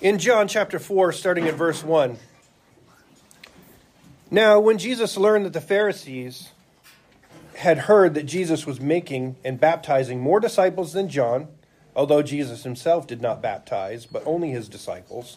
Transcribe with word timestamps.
In 0.00 0.18
John 0.18 0.48
chapter 0.48 0.78
4, 0.78 1.12
starting 1.12 1.46
at 1.46 1.56
verse 1.56 1.84
1. 1.84 2.16
Now, 4.30 4.58
when 4.58 4.78
Jesus 4.78 5.18
learned 5.18 5.44
that 5.44 5.52
the 5.52 5.60
Pharisees 5.60 6.48
had 7.56 7.76
heard 7.80 8.14
that 8.14 8.24
Jesus 8.24 8.64
was 8.64 8.80
making 8.80 9.36
and 9.44 9.60
baptizing 9.60 10.18
more 10.18 10.40
disciples 10.40 10.94
than 10.94 11.10
John, 11.10 11.48
although 11.94 12.22
Jesus 12.22 12.64
himself 12.64 13.06
did 13.06 13.20
not 13.20 13.42
baptize, 13.42 14.06
but 14.06 14.22
only 14.24 14.50
his 14.52 14.70
disciples, 14.70 15.36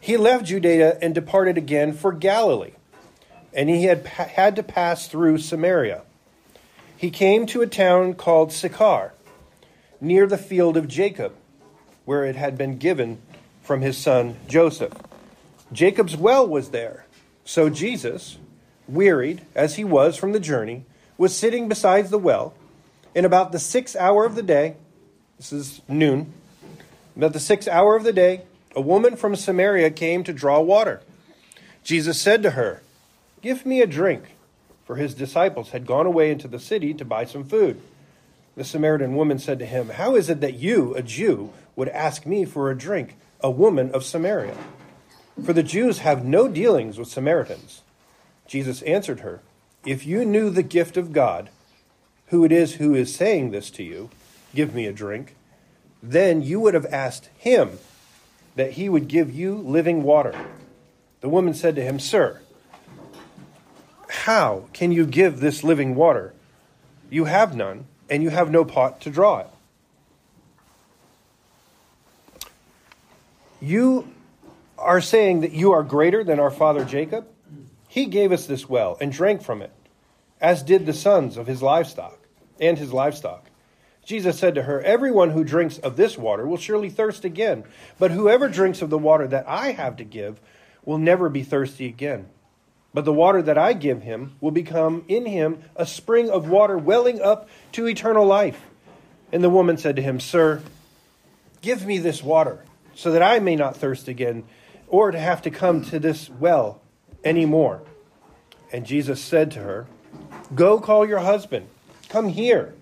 he 0.00 0.16
left 0.16 0.46
Judea 0.46 0.96
and 1.02 1.14
departed 1.14 1.58
again 1.58 1.92
for 1.92 2.12
Galilee. 2.12 2.72
And 3.52 3.68
he 3.68 3.84
had 3.84 4.06
had 4.06 4.56
to 4.56 4.62
pass 4.62 5.06
through 5.06 5.36
Samaria. 5.36 6.00
He 6.96 7.10
came 7.10 7.44
to 7.44 7.60
a 7.60 7.66
town 7.66 8.14
called 8.14 8.52
Sychar, 8.52 9.12
near 10.00 10.26
the 10.26 10.38
field 10.38 10.78
of 10.78 10.88
Jacob, 10.88 11.34
where 12.06 12.24
it 12.24 12.36
had 12.36 12.56
been 12.56 12.78
given 12.78 13.20
from 13.72 13.80
his 13.80 13.96
son 13.96 14.36
Joseph. 14.48 14.92
Jacob's 15.72 16.14
well 16.14 16.46
was 16.46 16.72
there. 16.72 17.06
So 17.46 17.70
Jesus, 17.70 18.36
wearied 18.86 19.46
as 19.54 19.76
he 19.76 19.82
was 19.82 20.14
from 20.14 20.32
the 20.32 20.40
journey, 20.40 20.84
was 21.16 21.34
sitting 21.34 21.70
beside 21.70 22.10
the 22.10 22.18
well. 22.18 22.52
In 23.14 23.24
about 23.24 23.50
the 23.50 23.58
sixth 23.58 23.96
hour 23.96 24.26
of 24.26 24.34
the 24.34 24.42
day, 24.42 24.76
this 25.38 25.54
is 25.54 25.80
noon, 25.88 26.34
about 27.16 27.32
the 27.32 27.40
sixth 27.40 27.66
hour 27.66 27.96
of 27.96 28.04
the 28.04 28.12
day, 28.12 28.42
a 28.76 28.80
woman 28.82 29.16
from 29.16 29.34
Samaria 29.34 29.90
came 29.90 30.22
to 30.24 30.34
draw 30.34 30.60
water. 30.60 31.00
Jesus 31.82 32.20
said 32.20 32.42
to 32.42 32.50
her, 32.50 32.82
Give 33.40 33.64
me 33.64 33.80
a 33.80 33.86
drink, 33.86 34.36
for 34.84 34.96
his 34.96 35.14
disciples 35.14 35.70
had 35.70 35.86
gone 35.86 36.04
away 36.04 36.30
into 36.30 36.46
the 36.46 36.60
city 36.60 36.92
to 36.92 37.06
buy 37.06 37.24
some 37.24 37.44
food. 37.44 37.80
The 38.54 38.64
Samaritan 38.64 39.16
woman 39.16 39.38
said 39.38 39.58
to 39.60 39.66
him, 39.66 39.88
How 39.88 40.14
is 40.14 40.28
it 40.28 40.42
that 40.42 40.56
you, 40.56 40.94
a 40.94 41.00
Jew, 41.00 41.54
would 41.74 41.88
ask 41.88 42.26
me 42.26 42.44
for 42.44 42.70
a 42.70 42.76
drink, 42.76 43.16
a 43.42 43.50
woman 43.50 43.90
of 43.92 44.04
Samaria? 44.04 44.56
For 45.44 45.52
the 45.52 45.62
Jews 45.62 45.98
have 45.98 46.24
no 46.24 46.48
dealings 46.48 46.98
with 46.98 47.08
Samaritans. 47.08 47.82
Jesus 48.46 48.82
answered 48.82 49.20
her, 49.20 49.40
If 49.84 50.06
you 50.06 50.24
knew 50.24 50.50
the 50.50 50.62
gift 50.62 50.96
of 50.96 51.12
God, 51.12 51.50
who 52.26 52.44
it 52.44 52.52
is 52.52 52.74
who 52.74 52.94
is 52.94 53.14
saying 53.14 53.50
this 53.50 53.70
to 53.70 53.82
you, 53.82 54.10
give 54.54 54.74
me 54.74 54.86
a 54.86 54.92
drink, 54.92 55.34
then 56.02 56.42
you 56.42 56.60
would 56.60 56.74
have 56.74 56.86
asked 56.86 57.28
him 57.38 57.78
that 58.56 58.72
he 58.72 58.88
would 58.88 59.08
give 59.08 59.32
you 59.32 59.54
living 59.54 60.02
water. 60.02 60.34
The 61.20 61.28
woman 61.28 61.54
said 61.54 61.76
to 61.76 61.82
him, 61.82 61.98
Sir, 61.98 62.40
how 64.08 64.64
can 64.72 64.92
you 64.92 65.06
give 65.06 65.40
this 65.40 65.64
living 65.64 65.94
water? 65.94 66.34
You 67.08 67.24
have 67.24 67.56
none, 67.56 67.86
and 68.10 68.22
you 68.22 68.30
have 68.30 68.50
no 68.50 68.64
pot 68.64 69.00
to 69.02 69.10
draw 69.10 69.38
it. 69.40 69.46
You 73.62 74.12
are 74.76 75.00
saying 75.00 75.42
that 75.42 75.52
you 75.52 75.70
are 75.70 75.84
greater 75.84 76.24
than 76.24 76.40
our 76.40 76.50
father 76.50 76.84
Jacob? 76.84 77.28
He 77.86 78.06
gave 78.06 78.32
us 78.32 78.44
this 78.44 78.68
well 78.68 78.96
and 79.00 79.12
drank 79.12 79.40
from 79.40 79.62
it, 79.62 79.70
as 80.40 80.64
did 80.64 80.84
the 80.84 80.92
sons 80.92 81.36
of 81.36 81.46
his 81.46 81.62
livestock 81.62 82.18
and 82.60 82.76
his 82.76 82.92
livestock. 82.92 83.46
Jesus 84.04 84.36
said 84.36 84.56
to 84.56 84.62
her, 84.62 84.80
Everyone 84.80 85.30
who 85.30 85.44
drinks 85.44 85.78
of 85.78 85.96
this 85.96 86.18
water 86.18 86.44
will 86.44 86.56
surely 86.56 86.90
thirst 86.90 87.24
again, 87.24 87.62
but 88.00 88.10
whoever 88.10 88.48
drinks 88.48 88.82
of 88.82 88.90
the 88.90 88.98
water 88.98 89.28
that 89.28 89.48
I 89.48 89.70
have 89.70 89.96
to 89.98 90.04
give 90.04 90.40
will 90.84 90.98
never 90.98 91.28
be 91.28 91.44
thirsty 91.44 91.86
again. 91.86 92.30
But 92.92 93.04
the 93.04 93.12
water 93.12 93.42
that 93.42 93.56
I 93.56 93.74
give 93.74 94.02
him 94.02 94.34
will 94.40 94.50
become 94.50 95.04
in 95.06 95.24
him 95.24 95.62
a 95.76 95.86
spring 95.86 96.28
of 96.28 96.48
water 96.48 96.76
welling 96.76 97.22
up 97.22 97.48
to 97.72 97.86
eternal 97.86 98.26
life. 98.26 98.60
And 99.30 99.44
the 99.44 99.48
woman 99.48 99.78
said 99.78 99.94
to 99.96 100.02
him, 100.02 100.18
Sir, 100.18 100.62
give 101.60 101.86
me 101.86 101.98
this 101.98 102.24
water, 102.24 102.64
so 102.94 103.12
that 103.12 103.22
I 103.22 103.38
may 103.38 103.56
not 103.56 103.76
thirst 103.76 104.08
again, 104.08 104.44
or 104.88 105.10
to 105.10 105.18
have 105.18 105.42
to 105.42 105.50
come 105.50 105.82
to 105.86 105.98
this 105.98 106.28
well 106.28 106.82
any 107.24 107.46
more. 107.46 107.82
And 108.72 108.86
Jesus 108.86 109.22
said 109.22 109.50
to 109.52 109.60
her, 109.60 109.86
Go 110.54 110.80
call 110.80 111.06
your 111.06 111.20
husband. 111.20 111.68
Come 112.08 112.28
here. 112.28 112.74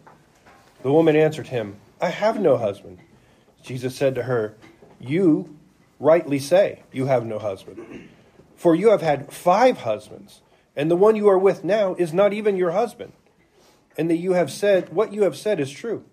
The 0.82 0.92
woman 0.92 1.16
answered 1.16 1.48
him, 1.48 1.76
I 2.00 2.08
have 2.08 2.40
no 2.40 2.56
husband. 2.56 2.98
Jesus 3.62 3.94
said 3.94 4.14
to 4.14 4.24
her, 4.24 4.56
You 4.98 5.56
rightly 5.98 6.38
say, 6.38 6.82
You 6.92 7.06
have 7.06 7.26
no 7.26 7.38
husband. 7.38 8.08
For 8.56 8.74
you 8.74 8.90
have 8.90 9.02
had 9.02 9.32
five 9.32 9.78
husbands, 9.78 10.40
and 10.76 10.90
the 10.90 10.96
one 10.96 11.16
you 11.16 11.28
are 11.28 11.38
with 11.38 11.64
now 11.64 11.94
is 11.94 12.12
not 12.12 12.32
even 12.32 12.56
your 12.56 12.72
husband. 12.72 13.12
And 13.96 14.10
that 14.10 14.16
you 14.16 14.32
have 14.32 14.50
said, 14.50 14.92
What 14.92 15.12
you 15.12 15.22
have 15.22 15.36
said 15.36 15.60
is 15.60 15.70
true. 15.70 16.04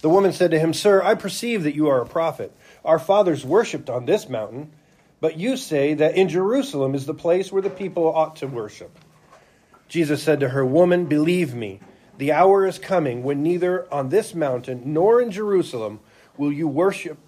The 0.00 0.08
woman 0.08 0.32
said 0.32 0.52
to 0.52 0.58
him, 0.58 0.72
Sir, 0.72 1.02
I 1.02 1.14
perceive 1.14 1.64
that 1.64 1.74
you 1.74 1.88
are 1.88 2.00
a 2.00 2.06
prophet. 2.06 2.54
Our 2.84 2.98
fathers 2.98 3.44
worshipped 3.44 3.90
on 3.90 4.06
this 4.06 4.28
mountain, 4.28 4.72
but 5.20 5.38
you 5.38 5.56
say 5.56 5.94
that 5.94 6.16
in 6.16 6.28
Jerusalem 6.28 6.94
is 6.94 7.06
the 7.06 7.14
place 7.14 7.50
where 7.50 7.62
the 7.62 7.70
people 7.70 8.06
ought 8.14 8.36
to 8.36 8.46
worship. 8.46 8.96
Jesus 9.88 10.22
said 10.22 10.40
to 10.40 10.50
her, 10.50 10.64
Woman, 10.64 11.06
believe 11.06 11.54
me 11.54 11.80
the 12.18 12.32
hour 12.32 12.66
is 12.66 12.78
coming 12.78 13.22
when 13.22 13.42
neither 13.42 13.92
on 13.92 14.08
this 14.08 14.34
mountain 14.34 14.82
nor 14.86 15.20
in 15.20 15.30
Jerusalem 15.30 16.00
will 16.36 16.52
you 16.52 16.68
worship 16.68 17.18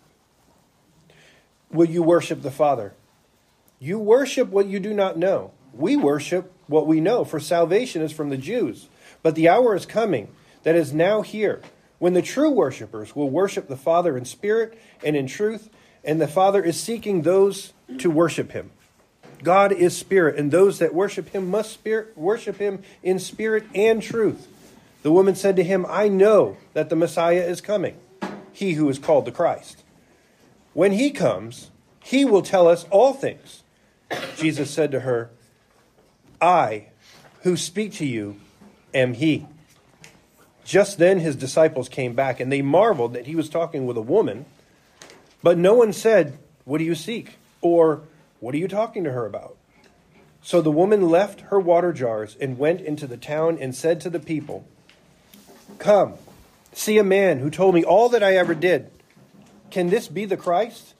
will 1.70 1.88
you 1.88 2.02
worship 2.02 2.42
the 2.42 2.50
Father. 2.50 2.94
You 3.78 3.98
worship 3.98 4.48
what 4.48 4.66
you 4.66 4.80
do 4.80 4.92
not 4.92 5.16
know. 5.16 5.52
We 5.72 5.96
worship 5.96 6.52
what 6.66 6.86
we 6.86 7.00
know, 7.00 7.24
for 7.24 7.38
salvation 7.38 8.02
is 8.02 8.12
from 8.12 8.28
the 8.28 8.36
Jews. 8.36 8.88
But 9.22 9.34
the 9.34 9.48
hour 9.48 9.74
is 9.74 9.86
coming 9.86 10.28
that 10.64 10.74
is 10.74 10.92
now 10.92 11.22
here 11.22 11.62
when 12.00 12.14
the 12.14 12.22
true 12.22 12.50
worshippers 12.50 13.14
will 13.14 13.30
worship 13.30 13.68
the 13.68 13.76
Father 13.76 14.16
in 14.16 14.24
spirit 14.24 14.76
and 15.04 15.14
in 15.14 15.28
truth, 15.28 15.70
and 16.02 16.20
the 16.20 16.26
Father 16.26 16.64
is 16.64 16.80
seeking 16.80 17.22
those 17.22 17.72
to 17.98 18.10
worship 18.10 18.50
him. 18.50 18.70
God 19.42 19.70
is 19.70 19.96
spirit, 19.96 20.36
and 20.36 20.50
those 20.50 20.78
that 20.78 20.94
worship 20.94 21.28
him 21.28 21.48
must 21.48 21.72
spirit, 21.72 22.16
worship 22.16 22.56
him 22.56 22.82
in 23.02 23.18
spirit 23.18 23.64
and 23.74 24.02
truth. 24.02 24.48
The 25.02 25.12
woman 25.12 25.34
said 25.34 25.56
to 25.56 25.62
him, 25.62 25.86
I 25.88 26.08
know 26.08 26.56
that 26.72 26.88
the 26.88 26.96
Messiah 26.96 27.42
is 27.42 27.60
coming, 27.60 27.96
he 28.52 28.72
who 28.72 28.88
is 28.88 28.98
called 28.98 29.26
the 29.26 29.32
Christ. 29.32 29.82
When 30.72 30.92
he 30.92 31.10
comes, 31.10 31.70
he 32.02 32.24
will 32.24 32.42
tell 32.42 32.66
us 32.66 32.86
all 32.90 33.12
things. 33.12 33.62
Jesus 34.36 34.70
said 34.70 34.90
to 34.92 35.00
her, 35.00 35.30
I 36.40 36.86
who 37.42 37.56
speak 37.56 37.92
to 37.94 38.06
you 38.06 38.40
am 38.94 39.14
he. 39.14 39.46
Just 40.70 40.98
then 40.98 41.18
his 41.18 41.34
disciples 41.34 41.88
came 41.88 42.14
back, 42.14 42.38
and 42.38 42.52
they 42.52 42.62
marveled 42.62 43.14
that 43.14 43.26
he 43.26 43.34
was 43.34 43.48
talking 43.48 43.86
with 43.86 43.96
a 43.96 44.00
woman. 44.00 44.44
But 45.42 45.58
no 45.58 45.74
one 45.74 45.92
said, 45.92 46.38
What 46.64 46.78
do 46.78 46.84
you 46.84 46.94
seek? 46.94 47.38
Or, 47.60 48.02
What 48.38 48.54
are 48.54 48.58
you 48.58 48.68
talking 48.68 49.02
to 49.02 49.10
her 49.10 49.26
about? 49.26 49.56
So 50.42 50.60
the 50.60 50.70
woman 50.70 51.08
left 51.08 51.40
her 51.40 51.58
water 51.58 51.92
jars 51.92 52.36
and 52.40 52.56
went 52.56 52.82
into 52.82 53.08
the 53.08 53.16
town 53.16 53.58
and 53.60 53.74
said 53.74 54.00
to 54.02 54.10
the 54.10 54.20
people, 54.20 54.64
Come, 55.80 56.14
see 56.72 56.98
a 56.98 57.02
man 57.02 57.40
who 57.40 57.50
told 57.50 57.74
me 57.74 57.82
all 57.82 58.08
that 58.10 58.22
I 58.22 58.36
ever 58.36 58.54
did. 58.54 58.92
Can 59.72 59.90
this 59.90 60.06
be 60.06 60.24
the 60.24 60.36
Christ? 60.36 60.94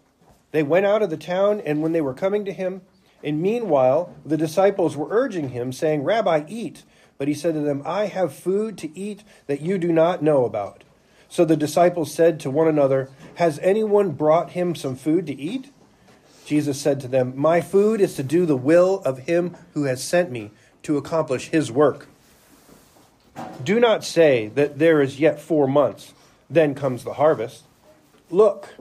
They 0.50 0.64
went 0.64 0.86
out 0.86 1.02
of 1.02 1.10
the 1.10 1.16
town, 1.16 1.60
and 1.60 1.80
when 1.80 1.92
they 1.92 2.00
were 2.00 2.12
coming 2.12 2.44
to 2.46 2.52
him, 2.52 2.80
and 3.22 3.40
meanwhile 3.40 4.16
the 4.26 4.36
disciples 4.36 4.96
were 4.96 5.06
urging 5.10 5.50
him, 5.50 5.72
saying, 5.72 6.02
Rabbi, 6.02 6.42
eat. 6.48 6.82
But 7.20 7.28
he 7.28 7.34
said 7.34 7.52
to 7.52 7.60
them, 7.60 7.82
I 7.84 8.06
have 8.06 8.32
food 8.32 8.78
to 8.78 8.98
eat 8.98 9.24
that 9.46 9.60
you 9.60 9.76
do 9.76 9.92
not 9.92 10.22
know 10.22 10.46
about. 10.46 10.84
So 11.28 11.44
the 11.44 11.54
disciples 11.54 12.14
said 12.14 12.40
to 12.40 12.50
one 12.50 12.66
another, 12.66 13.10
Has 13.34 13.58
anyone 13.58 14.12
brought 14.12 14.52
him 14.52 14.74
some 14.74 14.96
food 14.96 15.26
to 15.26 15.38
eat? 15.38 15.70
Jesus 16.46 16.80
said 16.80 16.98
to 17.00 17.08
them, 17.08 17.34
My 17.36 17.60
food 17.60 18.00
is 18.00 18.14
to 18.14 18.22
do 18.22 18.46
the 18.46 18.56
will 18.56 19.02
of 19.04 19.18
him 19.18 19.54
who 19.74 19.84
has 19.84 20.02
sent 20.02 20.30
me 20.30 20.50
to 20.84 20.96
accomplish 20.96 21.48
his 21.48 21.70
work. 21.70 22.08
Do 23.62 23.78
not 23.78 24.02
say 24.02 24.48
that 24.54 24.78
there 24.78 25.02
is 25.02 25.20
yet 25.20 25.38
four 25.38 25.68
months, 25.68 26.14
then 26.48 26.74
comes 26.74 27.04
the 27.04 27.12
harvest. 27.12 27.64
Look, 28.30 28.76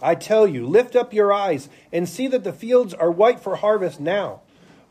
I 0.00 0.14
tell 0.14 0.46
you, 0.46 0.66
lift 0.66 0.96
up 0.96 1.12
your 1.12 1.34
eyes 1.34 1.68
and 1.92 2.08
see 2.08 2.28
that 2.28 2.44
the 2.44 2.52
fields 2.54 2.94
are 2.94 3.10
white 3.10 3.40
for 3.40 3.56
harvest 3.56 4.00
now. 4.00 4.40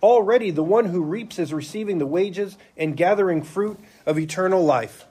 Already 0.04 0.52
the 0.52 0.64
one 0.64 0.86
who 0.86 1.02
reaps 1.02 1.40
is 1.40 1.54
receiving 1.54 1.98
the 1.98 2.06
wages 2.06 2.58
and 2.76 2.98
gathering 2.98 3.42
fruit 3.42 3.80
of 4.06 4.20
eternal 4.20 4.64
life, 4.64 5.06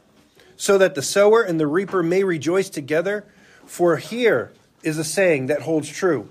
so 0.55 0.77
that 0.77 0.95
the 0.95 1.01
sower 1.01 1.41
and 1.41 1.59
the 1.59 1.67
reaper 1.67 2.03
may 2.03 2.23
rejoice 2.23 2.69
together. 2.69 3.25
For 3.65 3.97
here 3.97 4.53
is 4.83 4.99
a 4.99 5.05
saying 5.05 5.47
that 5.47 5.63
holds 5.63 5.89
true 5.89 6.29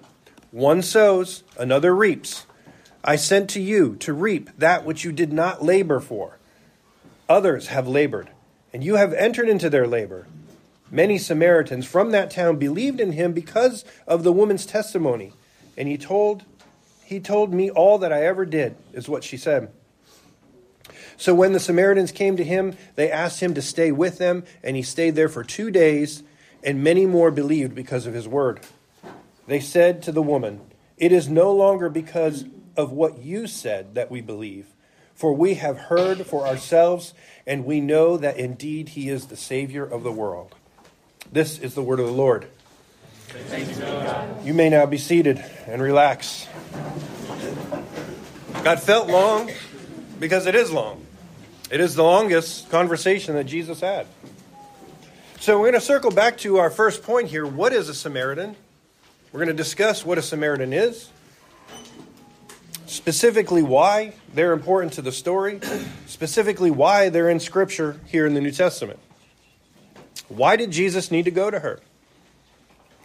one 0.51 0.81
sows, 0.81 1.43
another 1.57 1.95
reaps. 1.95 2.45
I 3.03 3.15
sent 3.15 3.49
to 3.51 3.61
you 3.61 3.95
to 3.95 4.13
reap 4.13 4.49
that 4.57 4.85
which 4.85 5.03
you 5.03 5.11
did 5.11 5.33
not 5.33 5.63
labor 5.63 5.99
for. 5.99 6.37
Others 7.27 7.67
have 7.67 7.87
labored, 7.87 8.29
and 8.71 8.83
you 8.83 8.95
have 8.95 9.13
entered 9.13 9.49
into 9.49 9.69
their 9.69 9.87
labor. 9.87 10.27
Many 10.91 11.17
Samaritans 11.17 11.87
from 11.87 12.11
that 12.11 12.29
town 12.29 12.57
believed 12.57 12.99
in 12.99 13.13
him 13.13 13.31
because 13.31 13.85
of 14.05 14.23
the 14.23 14.33
woman's 14.33 14.65
testimony, 14.65 15.31
and 15.77 15.87
he 15.87 15.97
told 15.97 16.43
he 17.11 17.19
told 17.19 17.53
me 17.53 17.69
all 17.69 17.97
that 17.97 18.13
I 18.13 18.25
ever 18.25 18.45
did, 18.45 18.77
is 18.93 19.09
what 19.09 19.25
she 19.25 19.35
said. 19.35 19.69
So 21.17 21.35
when 21.35 21.51
the 21.51 21.59
Samaritans 21.59 22.13
came 22.13 22.37
to 22.37 22.43
him, 22.43 22.77
they 22.95 23.11
asked 23.11 23.41
him 23.41 23.53
to 23.55 23.61
stay 23.61 23.91
with 23.91 24.17
them, 24.17 24.45
and 24.63 24.77
he 24.77 24.81
stayed 24.81 25.15
there 25.15 25.27
for 25.27 25.43
two 25.43 25.71
days, 25.71 26.23
and 26.63 26.81
many 26.81 27.05
more 27.05 27.29
believed 27.29 27.75
because 27.75 28.07
of 28.07 28.13
his 28.13 28.29
word. 28.29 28.61
They 29.45 29.59
said 29.59 30.01
to 30.03 30.13
the 30.13 30.21
woman, 30.21 30.61
It 30.95 31.11
is 31.11 31.27
no 31.27 31.51
longer 31.51 31.89
because 31.89 32.45
of 32.77 32.93
what 32.93 33.19
you 33.19 33.45
said 33.45 33.93
that 33.95 34.09
we 34.09 34.21
believe, 34.21 34.67
for 35.13 35.33
we 35.33 35.55
have 35.55 35.77
heard 35.77 36.25
for 36.25 36.47
ourselves, 36.47 37.13
and 37.45 37.65
we 37.65 37.81
know 37.81 38.15
that 38.15 38.37
indeed 38.37 38.89
he 38.89 39.09
is 39.09 39.25
the 39.25 39.35
Savior 39.35 39.83
of 39.83 40.03
the 40.03 40.13
world. 40.13 40.55
This 41.29 41.59
is 41.59 41.75
the 41.75 41.83
word 41.83 41.99
of 41.99 42.05
the 42.05 42.13
Lord. 42.13 42.47
You, 44.43 44.53
may 44.53 44.69
now 44.69 44.85
be 44.85 44.97
seated 44.97 45.43
and 45.67 45.81
relax. 45.81 46.47
God 48.63 48.81
felt 48.81 49.07
long 49.09 49.51
because 50.19 50.45
it 50.45 50.55
is 50.55 50.71
long. 50.71 51.05
It 51.69 51.79
is 51.79 51.95
the 51.95 52.03
longest 52.03 52.69
conversation 52.69 53.35
that 53.35 53.45
Jesus 53.45 53.79
had. 53.79 54.07
So 55.39 55.57
we're 55.57 55.71
going 55.71 55.79
to 55.79 55.85
circle 55.85 56.11
back 56.11 56.37
to 56.39 56.57
our 56.57 56.69
first 56.69 57.03
point 57.03 57.29
here. 57.29 57.45
What 57.45 57.73
is 57.73 57.89
a 57.89 57.93
Samaritan? 57.93 58.55
We're 59.31 59.39
going 59.39 59.47
to 59.47 59.53
discuss 59.53 60.05
what 60.05 60.17
a 60.17 60.21
Samaritan 60.21 60.73
is, 60.73 61.09
specifically 62.85 63.63
why 63.63 64.13
they're 64.33 64.51
important 64.51 64.93
to 64.93 65.01
the 65.01 65.11
story, 65.11 65.61
specifically 66.05 66.69
why 66.69 67.09
they're 67.09 67.29
in 67.29 67.39
Scripture 67.39 67.99
here 68.07 68.27
in 68.27 68.33
the 68.33 68.41
New 68.41 68.51
Testament. 68.51 68.99
Why 70.27 70.57
did 70.57 70.71
Jesus 70.71 71.11
need 71.11 71.25
to 71.25 71.31
go 71.31 71.49
to 71.49 71.59
her? 71.59 71.79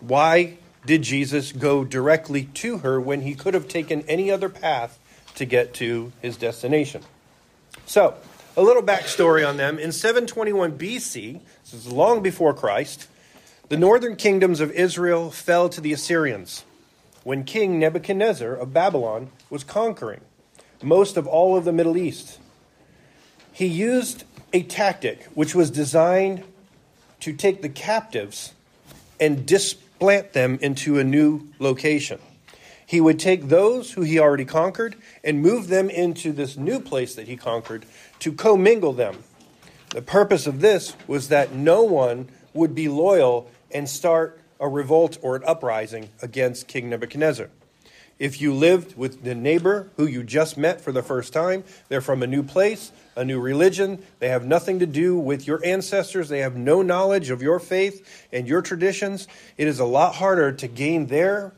Why 0.00 0.58
did 0.84 1.02
Jesus 1.02 1.52
go 1.52 1.84
directly 1.84 2.44
to 2.54 2.78
her 2.78 3.00
when 3.00 3.22
he 3.22 3.34
could 3.34 3.54
have 3.54 3.69
taken 3.69 4.02
any 4.02 4.31
other 4.31 4.48
path 4.48 4.98
to 5.34 5.44
get 5.44 5.75
to 5.75 6.12
his 6.22 6.37
destination? 6.37 7.02
So, 7.87 8.14
a 8.56 8.62
little 8.62 8.82
backstory 8.82 9.46
on 9.46 9.56
them. 9.56 9.78
In 9.78 9.93
721 9.93 10.78
BC, 10.78 11.40
this 11.62 11.75
is 11.75 11.87
long 11.87 12.22
before 12.22 12.54
Christ, 12.54 13.08
the 13.69 13.76
northern 13.76 14.16
kingdoms 14.16 14.60
of 14.60 14.70
Israel 14.72 15.31
fell 15.31 15.69
to 15.69 15.81
the 15.81 15.93
Assyrians 15.93 16.64
when 17.25 17.43
King 17.44 17.78
Nebuchadnezzar 17.78 18.54
of 18.54 18.72
Babylon 18.72 19.31
was 19.50 19.64
conquering 19.64 20.20
most 20.82 21.16
of 21.16 21.26
all 21.26 21.56
of 21.56 21.64
the 21.64 21.72
Middle 21.72 21.96
East. 21.96 22.38
He 23.52 23.66
used 23.66 24.25
a 24.52 24.62
tactic 24.62 25.25
which 25.34 25.54
was 25.54 25.70
designed 25.70 26.44
to 27.20 27.32
take 27.32 27.62
the 27.62 27.69
captives 27.69 28.52
and 29.19 29.46
displant 29.96 30.34
them 30.34 30.58
into 30.60 30.98
a 30.98 31.04
new 31.04 31.48
location. 31.58 32.19
He 32.84 33.00
would 33.00 33.19
take 33.19 33.48
those 33.48 33.93
who 33.93 34.02
he 34.02 34.19
already 34.19 34.44
conquered 34.44 34.94
and 35.25 35.40
move 35.40 35.69
them 35.69 35.88
into 35.88 36.32
this 36.32 36.58
new 36.58 36.81
place 36.81 37.14
that 37.14 37.26
he 37.26 37.37
conquered 37.37 37.87
to 38.19 38.32
commingle 38.32 38.93
them. 38.93 39.25
The 39.90 40.02
purpose 40.02 40.46
of 40.46 40.60
this 40.60 40.94
was 41.06 41.28
that 41.28 41.54
no 41.54 41.82
one 41.82 42.28
would 42.52 42.75
be 42.75 42.88
loyal 42.88 43.50
and 43.70 43.88
start 43.88 44.38
a 44.60 44.69
revolt 44.69 45.16
or 45.22 45.34
an 45.37 45.44
uprising 45.46 46.10
against 46.20 46.69
King 46.69 46.90
Nebuchadnezzar. 46.90 47.48
If 48.19 48.41
you 48.41 48.55
lived 48.55 48.97
with 48.97 49.25
the 49.25 49.35
neighbor 49.35 49.91
who 49.97 50.07
you 50.07 50.23
just 50.23 50.57
met 50.57 50.81
for 50.81 50.91
the 50.91 51.03
first 51.03 51.33
time, 51.33 51.65
they're 51.89 52.01
from 52.01 52.23
a 52.23 52.27
new 52.27 52.43
place, 52.43 52.91
a 53.15 53.25
new 53.25 53.39
religion, 53.39 54.03
they 54.21 54.29
have 54.29 54.47
nothing 54.47 54.79
to 54.79 54.87
do 54.87 55.19
with 55.19 55.47
your 55.47 55.61
ancestors, 55.65 56.31
they 56.31 56.39
have 56.39 56.57
no 56.57 56.81
knowledge 56.81 57.29
of 57.29 57.43
your 57.43 57.59
faith 57.59 58.27
and 58.33 58.49
your 58.49 58.63
traditions, 58.63 59.29
it 59.59 59.67
is 59.67 59.79
a 59.79 59.85
lot 59.85 60.15
harder 60.15 60.51
to 60.53 60.67
gain 60.67 61.09
their 61.09 61.53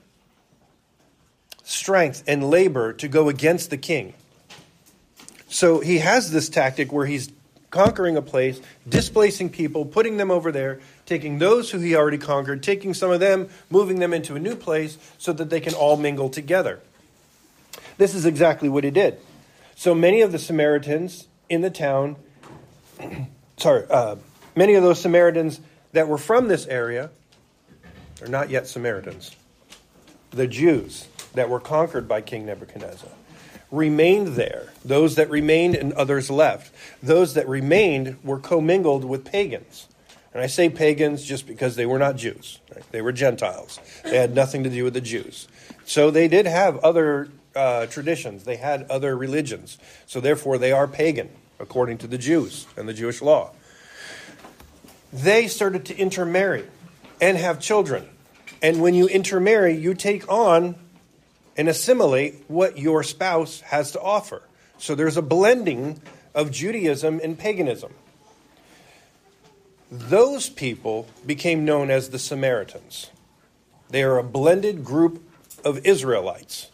strength 1.63 2.25
and 2.27 2.51
labor 2.51 2.93
to 2.95 3.07
go 3.07 3.29
against 3.29 3.71
the 3.71 3.77
king. 3.77 4.15
So 5.49 5.81
he 5.81 5.99
has 5.99 6.33
this 6.33 6.49
tactic 6.49 6.93
where 6.93 7.07
he's 7.07 7.31
conquering 7.71 8.17
a 8.17 8.23
place, 8.23 8.61
displacing 8.89 9.51
people, 9.51 9.85
putting 9.85 10.17
them 10.17 10.31
over 10.31 10.51
there, 10.51 10.81
taking 11.09 11.39
those 11.39 11.71
who 11.71 11.79
he 11.79 11.97
already 11.97 12.19
conquered, 12.19 12.63
taking 12.63 12.93
some 12.93 13.11
of 13.11 13.19
them, 13.19 13.49
moving 13.71 13.99
them 13.99 14.13
into 14.13 14.37
a 14.37 14.39
new 14.39 14.55
place 14.55 14.99
so 15.17 15.33
that 15.33 15.49
they 15.49 15.59
can 15.59 15.73
all 15.73 15.97
mingle 15.97 16.29
together. 16.29 16.81
This 17.97 18.15
is 18.15 18.27
exactly 18.27 18.69
what 18.69 18.85
he 18.85 18.91
did. 18.91 19.19
So 19.75 19.95
many 19.95 20.21
of 20.21 20.33
the 20.33 20.39
Samaritans 20.39 21.27
in 21.49 21.63
the 21.63 21.71
town, 21.71 22.17
sorry, 23.57 23.87
uh, 23.89 24.17
many 24.55 24.75
of 24.75 24.83
those 24.83 25.01
Samaritans 25.01 25.61
that 25.93 26.09
were 26.09 26.19
from 26.19 26.47
this 26.47 26.67
area 26.67 27.11
are 28.21 28.29
not 28.29 28.51
yet 28.51 28.67
Samaritans. 28.67 29.35
The 30.31 30.47
Jews 30.47 31.09
that 31.33 31.49
were 31.49 31.61
conquered 31.61 32.07
by 32.07 32.21
King 32.21 32.45
Nebuchadnezzar 32.45 33.11
remained 33.71 34.29
there. 34.29 34.73
Those 34.85 35.15
that 35.15 35.31
remained 35.31 35.75
and 35.75 35.95
others 35.95 36.31
left. 36.31 36.73
Those 37.03 37.33
that 37.35 37.49
remained 37.49 38.23
were 38.23 38.39
commingled 38.39 39.05
with 39.05 39.25
pagans. 39.25 39.88
And 40.33 40.43
I 40.43 40.47
say 40.47 40.69
pagans 40.69 41.25
just 41.25 41.47
because 41.47 41.77
they 41.77 41.87
were 41.87 41.99
not 41.99 42.17
Jews. 42.17 42.61
Right? 42.75 42.85
They 42.93 43.03
were 43.03 43.13
Gentiles. 43.13 43.81
They 44.05 44.19
had 44.19 44.35
nothing 44.35 44.65
to 44.65 44.71
do 44.71 44.85
with 44.85 44.95
the 44.95 45.01
Jews. 45.01 45.49
So 45.85 46.11
they 46.11 46.29
did 46.29 46.47
have 46.47 46.79
other 46.79 47.29
uh, 47.57 47.87
traditions, 47.87 48.45
they 48.45 48.57
had 48.57 48.89
other 48.91 49.17
religions. 49.17 49.79
So 50.07 50.21
therefore, 50.21 50.59
they 50.59 50.71
are 50.71 50.87
pagan, 50.87 51.31
according 51.59 51.99
to 51.99 52.07
the 52.07 52.19
Jews 52.19 52.67
and 52.77 52.89
the 52.89 52.95
Jewish 52.95 53.21
law. 53.21 53.53
They 55.13 55.49
started 55.49 55.87
to 55.87 55.97
intermarry 55.97 56.67
and 57.21 57.37
have 57.37 57.59
children. 57.59 58.07
And 58.63 58.81
when 58.83 58.95
you 58.95 59.09
intermarry, 59.09 59.77
you 59.77 59.95
take 59.95 60.31
on 60.31 60.77
and 61.57 61.69
assimilate 61.69 62.45
what 62.49 62.79
your 62.79 63.03
spouse 63.03 63.61
has 63.63 63.93
to 63.93 64.01
offer. 64.01 64.43
So 64.79 64.95
there's 64.95 65.17
a 65.17 65.23
blending 65.23 66.01
of 66.35 66.53
Judaism 66.53 67.21
and 67.23 67.37
paganism. 67.37 67.93
Those 69.91 70.49
people 70.49 71.09
became 71.25 71.65
known 71.65 71.91
as 71.91 72.11
the 72.11 72.19
Samaritans. 72.19 73.11
They 73.89 74.03
are 74.03 74.19
a 74.19 74.25
blended 74.25 74.85
group 74.85 75.23
of 75.65 75.85
Israelites. 75.87 76.71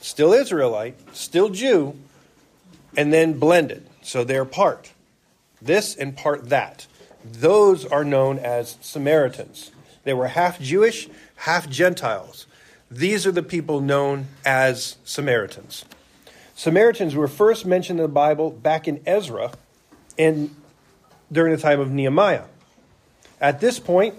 Still 0.00 0.32
Israelite, 0.32 0.96
still 1.16 1.48
Jew, 1.48 1.96
and 2.96 3.12
then 3.12 3.38
blended. 3.38 3.86
So 4.02 4.22
they're 4.22 4.44
part 4.44 4.92
this 5.60 5.94
and 5.94 6.16
part 6.16 6.48
that. 6.48 6.86
Those 7.24 7.84
are 7.84 8.04
known 8.04 8.38
as 8.38 8.76
Samaritans. 8.80 9.70
They 10.04 10.14
were 10.14 10.28
half 10.28 10.60
Jewish, 10.60 11.08
half 11.36 11.68
Gentiles. 11.68 12.46
These 12.90 13.26
are 13.26 13.32
the 13.32 13.42
people 13.42 13.80
known 13.80 14.28
as 14.44 14.96
Samaritans. 15.04 15.84
Samaritans 16.54 17.14
were 17.14 17.28
first 17.28 17.66
mentioned 17.66 17.98
in 17.98 18.04
the 18.04 18.08
Bible 18.08 18.50
back 18.50 18.88
in 18.88 19.00
Ezra 19.06 19.52
and 20.18 20.54
during 21.30 21.54
the 21.54 21.60
time 21.60 21.80
of 21.80 21.90
Nehemiah. 21.90 22.44
At 23.40 23.60
this 23.60 23.78
point, 23.78 24.14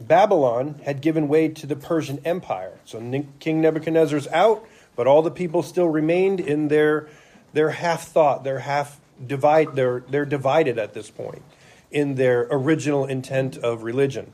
Babylon 0.00 0.80
had 0.84 1.00
given 1.00 1.28
way 1.28 1.48
to 1.48 1.66
the 1.66 1.76
Persian 1.76 2.20
Empire. 2.24 2.78
So 2.84 3.00
King 3.40 3.60
Nebuchadnezzar's 3.60 4.28
out, 4.28 4.66
but 4.96 5.06
all 5.06 5.22
the 5.22 5.30
people 5.30 5.62
still 5.62 5.88
remained 5.88 6.40
in 6.40 6.68
their 6.68 7.08
their 7.52 7.70
half 7.70 8.08
thought, 8.08 8.42
their 8.44 8.60
half 8.60 9.00
divide 9.24 9.74
they're 9.76 10.00
they're 10.08 10.24
divided 10.24 10.78
at 10.78 10.94
this 10.94 11.10
point 11.10 11.42
in 11.90 12.16
their 12.16 12.48
original 12.50 13.06
intent 13.06 13.56
of 13.56 13.84
religion. 13.84 14.32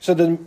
So 0.00 0.14
the 0.14 0.38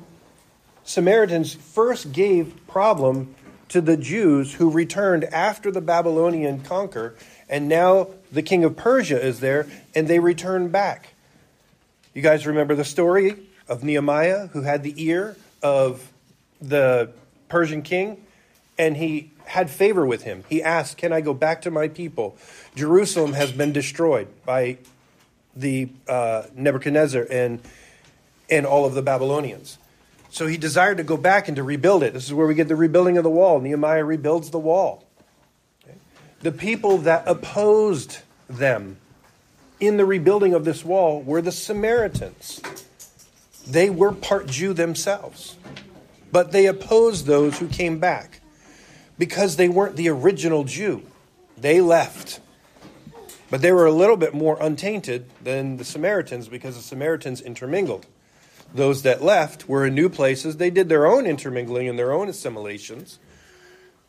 Samaritans 0.83 1.53
first 1.53 2.13
gave 2.13 2.65
problem 2.67 3.35
to 3.69 3.81
the 3.81 3.97
Jews 3.97 4.53
who 4.53 4.69
returned 4.69 5.25
after 5.25 5.71
the 5.71 5.81
Babylonian 5.81 6.61
conquer, 6.61 7.15
and 7.49 7.67
now 7.67 8.07
the 8.31 8.41
king 8.41 8.63
of 8.63 8.77
Persia 8.77 9.21
is 9.21 9.41
there, 9.41 9.67
and 9.93 10.07
they 10.07 10.19
return 10.19 10.69
back. 10.69 11.13
You 12.17 12.23
guys 12.23 12.47
remember 12.47 12.73
the 12.73 12.83
story 12.83 13.35
of 13.67 13.83
Nehemiah 13.83 14.47
who 14.47 14.63
had 14.63 14.81
the 14.81 14.91
ear 14.97 15.37
of 15.61 16.11
the 16.59 17.11
Persian 17.47 17.83
king, 17.83 18.25
and 18.75 18.97
he 18.97 19.29
had 19.45 19.69
favor 19.69 20.03
with 20.03 20.23
him. 20.23 20.43
He 20.49 20.63
asked, 20.63 20.97
Can 20.97 21.13
I 21.13 21.21
go 21.21 21.35
back 21.35 21.61
to 21.61 21.69
my 21.69 21.87
people? 21.87 22.35
Jerusalem 22.75 23.33
has 23.33 23.51
been 23.51 23.71
destroyed 23.71 24.29
by 24.47 24.79
the 25.55 25.89
uh, 26.07 26.45
Nebuchadnezzar 26.55 27.27
and, 27.29 27.61
and 28.49 28.65
all 28.65 28.85
of 28.85 28.95
the 28.95 29.03
Babylonians. 29.03 29.77
So 30.31 30.47
he 30.47 30.57
desired 30.57 30.97
to 30.97 31.03
go 31.03 31.17
back 31.17 31.47
and 31.47 31.55
to 31.57 31.61
rebuild 31.61 32.01
it. 32.01 32.13
This 32.13 32.25
is 32.25 32.33
where 32.33 32.47
we 32.47 32.55
get 32.55 32.67
the 32.67 32.75
rebuilding 32.75 33.19
of 33.19 33.25
the 33.25 33.29
wall. 33.29 33.59
Nehemiah 33.59 34.03
rebuilds 34.03 34.49
the 34.49 34.57
wall. 34.57 35.05
Okay? 35.83 35.99
The 36.39 36.51
people 36.51 36.97
that 36.97 37.27
opposed 37.27 38.17
them 38.49 38.97
in 39.79 39.97
the 39.97 40.05
rebuilding 40.05 40.53
of 40.53 40.65
this 40.65 40.83
wall 40.83 41.21
were 41.21 41.41
the 41.41 41.51
Samaritans. 41.51 42.61
They 43.67 43.89
were 43.89 44.11
part 44.11 44.47
Jew 44.47 44.73
themselves, 44.73 45.55
but 46.31 46.51
they 46.51 46.65
opposed 46.65 47.25
those 47.25 47.59
who 47.59 47.67
came 47.67 47.99
back 47.99 48.41
because 49.17 49.55
they 49.55 49.67
weren't 49.67 49.95
the 49.95 50.09
original 50.09 50.63
Jew. 50.63 51.03
They 51.57 51.81
left. 51.81 52.39
But 53.49 53.61
they 53.61 53.71
were 53.71 53.85
a 53.85 53.91
little 53.91 54.17
bit 54.17 54.33
more 54.33 54.57
untainted 54.59 55.25
than 55.41 55.77
the 55.77 55.85
Samaritans 55.85 56.49
because 56.49 56.75
the 56.75 56.81
Samaritans 56.81 57.41
intermingled. 57.41 58.05
Those 58.73 59.03
that 59.03 59.23
left 59.23 59.69
were 59.69 59.85
in 59.85 59.95
new 59.95 60.09
places. 60.09 60.57
They 60.57 60.69
did 60.69 60.89
their 60.89 61.07
own 61.07 61.25
intermingling 61.25 61.87
and 61.87 61.97
their 61.97 62.11
own 62.11 62.27
assimilations, 62.27 63.19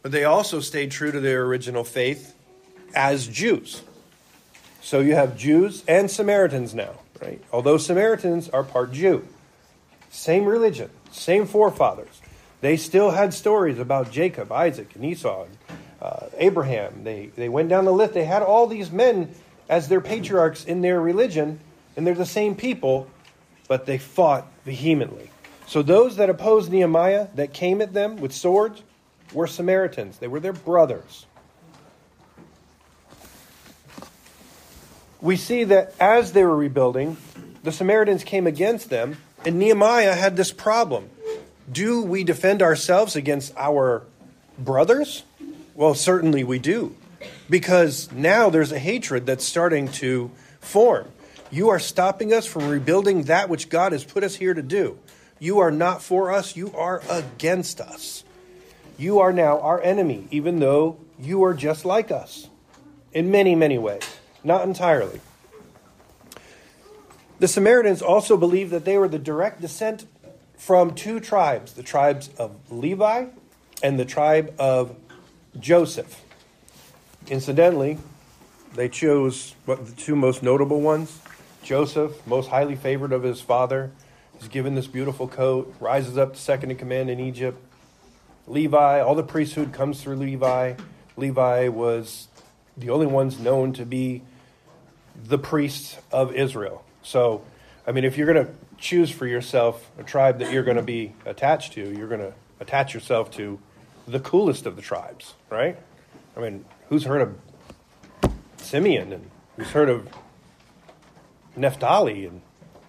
but 0.02 0.10
they 0.10 0.25
also 0.25 0.60
stayed 0.60 0.90
true 0.90 1.12
to 1.12 1.20
their 1.20 1.44
original 1.44 1.84
faith 1.84 2.34
as 2.94 3.28
Jews. 3.28 3.82
So 4.88 5.00
you 5.00 5.16
have 5.16 5.37
Jews 5.37 5.85
and 5.87 6.11
Samaritans 6.11 6.75
now, 6.75 6.95
right? 7.21 7.42
Although 7.52 7.76
Samaritans 7.76 8.49
are 8.49 8.64
part 8.64 8.90
Jew. 8.90 9.23
Same 10.09 10.47
religion, 10.47 10.88
same 11.11 11.45
forefathers, 11.45 12.23
They 12.62 12.78
still 12.78 13.11
had 13.11 13.35
stories 13.35 13.78
about 13.78 14.11
Jacob, 14.11 14.50
Isaac, 14.50 14.95
and 14.95 15.04
Esau, 15.04 15.45
and 15.45 15.59
uh, 16.00 16.28
Abraham. 16.38 17.04
They, 17.04 17.26
they 17.37 17.50
went 17.50 17.68
down 17.68 17.85
the 17.85 17.92
list. 17.92 18.14
They 18.14 18.25
had 18.25 18.42
all 18.42 18.66
these 18.66 18.90
men 18.90 19.35
as 19.68 19.88
their 19.88 20.00
patriarchs 20.00 20.64
in 20.64 20.80
their 20.80 21.02
religion, 21.02 21.61
and 21.95 22.07
they're 22.07 22.14
the 22.14 22.25
same 22.25 22.54
people, 22.54 23.11
but 23.68 23.85
they 23.85 23.99
fought 23.99 24.50
vehemently. 24.64 25.30
So 25.66 25.83
those 25.83 26.16
that 26.16 26.30
opposed 26.30 26.73
Nehemiah, 26.73 27.28
that 27.35 27.52
came 27.52 27.83
at 27.83 27.92
them 27.92 28.16
with 28.16 28.33
swords, 28.33 28.83
were 29.35 29.47
Samaritans. 29.47 30.16
They 30.16 30.28
were 30.28 30.40
their 30.40 30.54
brothers. 30.54 31.26
We 35.28 35.37
see 35.37 35.64
that 35.64 35.92
as 36.00 36.32
they 36.32 36.42
were 36.42 36.56
rebuilding, 36.56 37.18
the 37.62 37.70
Samaritans 37.70 38.25
came 38.25 38.47
against 38.47 38.88
them, 38.88 39.18
and 39.44 39.58
Nehemiah 39.58 40.14
had 40.14 40.38
this 40.38 40.52
problem. 40.52 41.11
Do 41.70 42.02
we 42.02 42.25
defend 42.25 42.62
ourselves 42.62 43.14
against 43.14 43.52
our 43.54 44.04
brothers? 44.58 45.25
Well, 45.75 45.92
certainly 45.92 46.44
we 46.44 46.58
do. 46.58 46.97
Because 47.50 48.11
now 48.11 48.49
there's 48.49 48.73
a 48.73 48.78
hatred 48.78 49.26
that's 49.26 49.44
starting 49.44 49.88
to 50.00 50.30
form. 50.61 51.06
You 51.50 51.68
are 51.68 51.78
stopping 51.78 52.32
us 52.32 52.47
from 52.47 52.66
rebuilding 52.66 53.25
that 53.25 53.50
which 53.50 53.68
God 53.68 53.92
has 53.92 54.04
put 54.04 54.25
us 54.25 54.37
here 54.37 54.54
to 54.54 54.62
do. 54.62 54.99
You 55.38 55.58
are 55.58 55.70
not 55.70 56.02
for 56.02 56.32
us, 56.32 56.56
you 56.56 56.73
are 56.75 57.02
against 57.11 57.82
us. 57.82 58.25
You 58.97 59.18
are 59.18 59.35
now 59.35 59.61
our 59.61 59.78
enemy, 59.82 60.26
even 60.30 60.58
though 60.58 60.97
you 61.20 61.44
are 61.44 61.52
just 61.52 61.85
like 61.85 62.11
us 62.11 62.49
in 63.12 63.30
many, 63.30 63.54
many 63.54 63.76
ways. 63.76 64.17
Not 64.45 64.64
entirely. 64.64 65.21
The 67.38 67.49
Samaritans 67.49 68.02
also 68.02 68.37
believed 68.37 68.71
that 68.73 68.85
they 68.85 68.99
were 68.99 69.09
the 69.09 69.18
direct 69.18 69.61
descent 69.61 70.07
from 70.57 70.95
two 70.95 71.21
tribes 71.21 71.73
the 71.73 71.83
tribes 71.83 72.30
of 72.38 72.52
Levi 72.71 73.26
and 73.83 73.99
the 73.99 74.04
tribe 74.04 74.52
of 74.59 74.97
Joseph. 75.59 76.23
Incidentally, 77.28 77.99
they 78.75 78.88
chose 78.88 79.54
what 79.64 79.87
the 79.87 79.92
two 79.92 80.16
most 80.16 80.42
notable 80.42 80.80
ones. 80.80 81.21
Joseph, 81.62 82.26
most 82.26 82.49
highly 82.49 82.75
favored 82.75 83.12
of 83.12 83.23
his 83.23 83.40
father, 83.40 83.90
is 84.40 84.49
given 84.49 84.75
this 84.75 84.87
beautiful 84.87 85.28
coat, 85.28 85.75
rises 85.80 86.16
up 86.16 86.35
to 86.35 86.40
second 86.40 86.71
in 86.71 86.76
command 86.76 87.11
in 87.11 87.21
Egypt. 87.21 87.59
Levi, 88.47 89.00
all 89.00 89.14
the 89.14 89.23
priesthood 89.23 89.73
comes 89.73 90.02
through 90.02 90.16
Levi. 90.16 90.75
Levi 91.16 91.68
was 91.68 92.28
the 92.78 92.90
only 92.90 93.06
ones 93.06 93.38
known 93.38 93.73
to 93.75 93.85
be 93.85 94.23
the 95.25 95.38
priests 95.38 95.97
of 96.12 96.35
Israel. 96.35 96.85
So, 97.02 97.42
I 97.87 97.92
mean, 97.92 98.04
if 98.04 98.16
you're 98.16 98.32
going 98.32 98.47
to 98.47 98.52
choose 98.78 99.11
for 99.11 99.26
yourself 99.26 99.90
a 99.99 100.02
tribe 100.02 100.38
that 100.38 100.52
you're 100.52 100.62
going 100.62 100.76
to 100.76 100.82
be 100.82 101.14
attached 101.25 101.73
to, 101.75 101.80
you're 101.80 102.08
going 102.08 102.20
to 102.20 102.32
attach 102.61 102.94
yourself 102.94 103.30
to 103.32 103.58
the 104.06 104.20
coolest 104.20 104.66
of 104.66 104.76
the 104.76 104.82
tribes, 104.82 105.35
right? 105.50 105.76
I 106.37 106.40
mean, 106.40 106.64
who's 106.88 107.04
heard 107.04 107.23
of 107.23 107.37
Simeon 108.58 109.12
and 109.12 109.30
who's 109.56 109.70
heard 109.70 109.88
of 109.88 110.08
Naphtali 111.56 112.26
and 112.26 112.40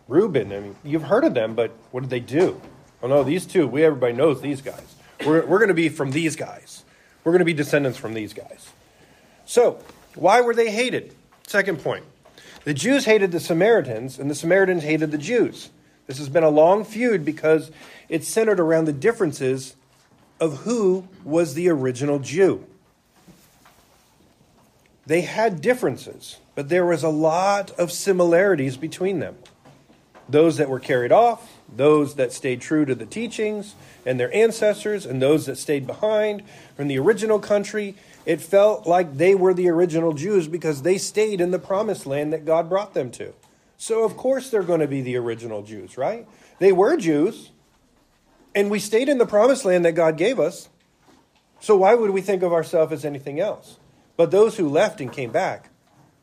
Reuben? 0.08 0.54
I 0.54 0.60
mean, 0.60 0.76
you've 0.84 1.04
heard 1.04 1.24
of 1.24 1.34
them, 1.34 1.56
but 1.56 1.72
what 1.92 2.02
did 2.02 2.10
they 2.10 2.20
do? 2.20 2.62
Oh 3.02 3.08
no, 3.08 3.24
these 3.24 3.46
two, 3.46 3.68
we 3.68 3.84
everybody 3.84 4.14
knows 4.14 4.42
these 4.42 4.62
guys. 4.62 4.96
We're, 5.26 5.46
we're 5.46 5.60
going 5.60 5.70
to 5.70 5.74
be 5.74 5.90
from 5.90 6.12
these 6.12 6.36
guys. 6.36 6.84
We're 7.24 7.32
going 7.32 7.40
to 7.40 7.46
be 7.46 7.54
descendants 7.54 7.98
from 7.98 8.14
these 8.14 8.34
guys. 8.34 8.70
So, 9.50 9.80
why 10.14 10.42
were 10.42 10.54
they 10.54 10.70
hated? 10.70 11.16
Second 11.48 11.80
point. 11.80 12.06
The 12.66 12.74
Jews 12.76 13.06
hated 13.06 13.32
the 13.32 13.40
Samaritans, 13.40 14.20
and 14.20 14.30
the 14.30 14.36
Samaritans 14.36 14.84
hated 14.84 15.10
the 15.10 15.18
Jews. 15.18 15.72
This 16.06 16.20
has 16.20 16.30
been 16.30 16.44
a 16.44 16.52
long 16.52 16.86
feud 16.86 17.26
because 17.26 17.72
it's 18.10 18.28
centered 18.28 18.60
around 18.60 18.86
the 18.86 18.94
differences 18.94 19.76
of 20.40 20.58
who 20.58 21.08
was 21.24 21.56
the 21.56 21.68
original 21.68 22.20
Jew. 22.20 22.64
They 25.08 25.22
had 25.22 25.62
differences, 25.62 26.38
but 26.54 26.70
there 26.70 26.86
was 26.86 27.02
a 27.02 27.10
lot 27.10 27.72
of 27.72 27.92
similarities 27.92 28.78
between 28.78 29.18
them. 29.18 29.36
Those 30.30 30.58
that 30.58 30.70
were 30.70 30.80
carried 30.80 31.12
off, 31.12 31.58
those 31.76 32.14
that 32.16 32.32
stayed 32.34 32.62
true 32.62 32.86
to 32.86 32.94
the 32.94 33.08
teachings 33.08 33.74
and 34.06 34.20
their 34.20 34.32
ancestors, 34.32 35.08
and 35.08 35.20
those 35.20 35.48
that 35.48 35.58
stayed 35.58 35.88
behind 35.88 36.44
from 36.76 36.88
the 36.88 37.00
original 37.00 37.40
country. 37.40 37.96
It 38.30 38.42
felt 38.42 38.86
like 38.86 39.18
they 39.18 39.34
were 39.34 39.56
the 39.56 39.70
original 39.70 40.14
Jews 40.14 40.48
because 40.48 40.84
they 40.84 41.00
stayed 41.00 41.42
in 41.42 41.50
the 41.50 41.58
promised 41.58 42.06
land 42.06 42.32
that 42.32 42.46
God 42.46 42.70
brought 42.70 42.94
them 42.94 43.10
to. 43.14 43.34
So, 43.76 44.04
of 44.04 44.18
course, 44.18 44.52
they're 44.52 44.62
going 44.62 44.82
to 44.82 44.88
be 44.88 45.02
the 45.02 45.18
original 45.18 45.64
Jews, 45.64 45.98
right? 45.98 46.28
They 46.60 46.72
were 46.72 46.96
Jews, 46.96 47.50
and 48.54 48.70
we 48.70 48.78
stayed 48.78 49.10
in 49.10 49.18
the 49.18 49.26
promised 49.26 49.66
land 49.66 49.84
that 49.84 49.94
God 49.94 50.16
gave 50.16 50.40
us. 50.40 50.70
So, 51.60 51.76
why 51.78 51.96
would 51.96 52.12
we 52.12 52.22
think 52.22 52.44
of 52.44 52.54
ourselves 52.54 52.94
as 52.94 53.04
anything 53.04 53.40
else? 53.40 53.80
But 54.16 54.30
those 54.30 54.58
who 54.58 54.70
left 54.70 55.02
and 55.02 55.12
came 55.12 55.32
back, 55.32 55.72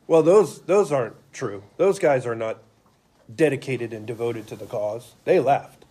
well, 0.06 0.22
those, 0.22 0.60
those 0.62 0.92
aren't 0.92 1.16
true. 1.32 1.64
Those 1.76 1.98
guys 1.98 2.24
are 2.24 2.36
not 2.36 2.62
dedicated 3.34 3.92
and 3.92 4.06
devoted 4.06 4.46
to 4.46 4.54
the 4.54 4.66
cause. 4.66 5.14
They 5.24 5.40
left, 5.40 5.84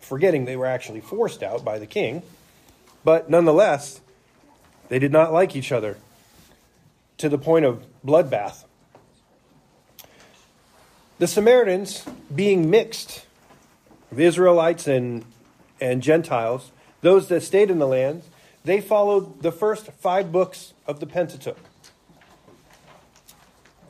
forgetting 0.00 0.44
they 0.44 0.56
were 0.56 0.66
actually 0.66 1.02
forced 1.02 1.40
out 1.40 1.64
by 1.64 1.78
the 1.78 1.86
king. 1.86 2.24
But 3.04 3.30
nonetheless, 3.30 4.00
they 4.92 4.98
did 4.98 5.10
not 5.10 5.32
like 5.32 5.56
each 5.56 5.72
other 5.72 5.96
to 7.16 7.30
the 7.30 7.38
point 7.38 7.64
of 7.64 7.82
bloodbath. 8.04 8.64
The 11.18 11.26
Samaritans, 11.26 12.04
being 12.34 12.68
mixed 12.68 13.24
of 14.10 14.20
Israelites 14.20 14.86
and, 14.86 15.24
and 15.80 16.02
Gentiles, 16.02 16.72
those 17.00 17.28
that 17.28 17.42
stayed 17.42 17.70
in 17.70 17.78
the 17.78 17.86
land, 17.86 18.22
they 18.64 18.82
followed 18.82 19.40
the 19.40 19.50
first 19.50 19.90
five 19.92 20.30
books 20.30 20.74
of 20.86 21.00
the 21.00 21.06
Pentateuch. 21.06 21.56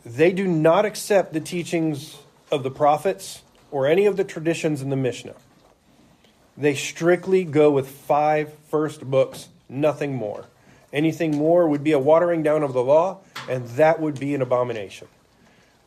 They 0.06 0.30
do 0.30 0.47
not 0.47 0.85
accept 0.85 1.32
the 1.32 1.40
teachings 1.40 2.16
of 2.52 2.62
the 2.62 2.71
prophets 2.71 3.42
or 3.73 3.88
any 3.88 4.06
of 4.06 4.16
the 4.16 4.23
traditions 4.23 4.80
in 4.80 4.90
the 4.90 4.97
Mishnah. 4.97 5.35
They 6.56 6.76
strictly 6.76 7.42
go 7.42 7.73
with 7.73 7.88
five 7.88 8.54
first 8.68 9.00
books, 9.00 9.49
nothing 9.68 10.14
more. 10.14 10.47
Anything 10.92 11.37
more 11.37 11.68
would 11.68 11.82
be 11.82 11.92
a 11.92 11.99
watering 11.99 12.42
down 12.42 12.62
of 12.62 12.72
the 12.72 12.82
law, 12.82 13.18
and 13.49 13.66
that 13.70 14.00
would 14.00 14.20
be 14.20 14.34
an 14.34 14.42
abomination. 14.42 15.08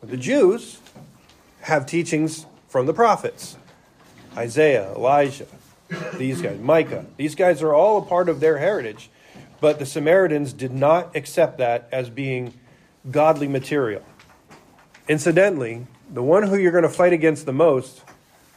The 0.02 0.16
Jews 0.16 0.80
have 1.62 1.86
teachings 1.86 2.46
from 2.68 2.86
the 2.86 2.94
prophets 2.94 3.56
Isaiah, 4.36 4.92
Elijah, 4.92 5.46
these 6.14 6.42
guys, 6.42 6.58
Micah. 6.58 7.06
These 7.16 7.34
guys 7.34 7.62
are 7.62 7.72
all 7.72 7.98
a 7.98 8.02
part 8.02 8.28
of 8.28 8.40
their 8.40 8.58
heritage, 8.58 9.08
but 9.60 9.78
the 9.78 9.86
Samaritans 9.86 10.52
did 10.52 10.72
not 10.72 11.16
accept 11.16 11.58
that 11.58 11.88
as 11.90 12.10
being 12.10 12.52
godly 13.10 13.48
material. 13.48 14.02
Incidentally, 15.08 15.86
the 16.10 16.22
one 16.22 16.42
who 16.42 16.56
you're 16.56 16.72
going 16.72 16.82
to 16.82 16.88
fight 16.88 17.12
against 17.12 17.46
the 17.46 17.52
most 17.52 18.02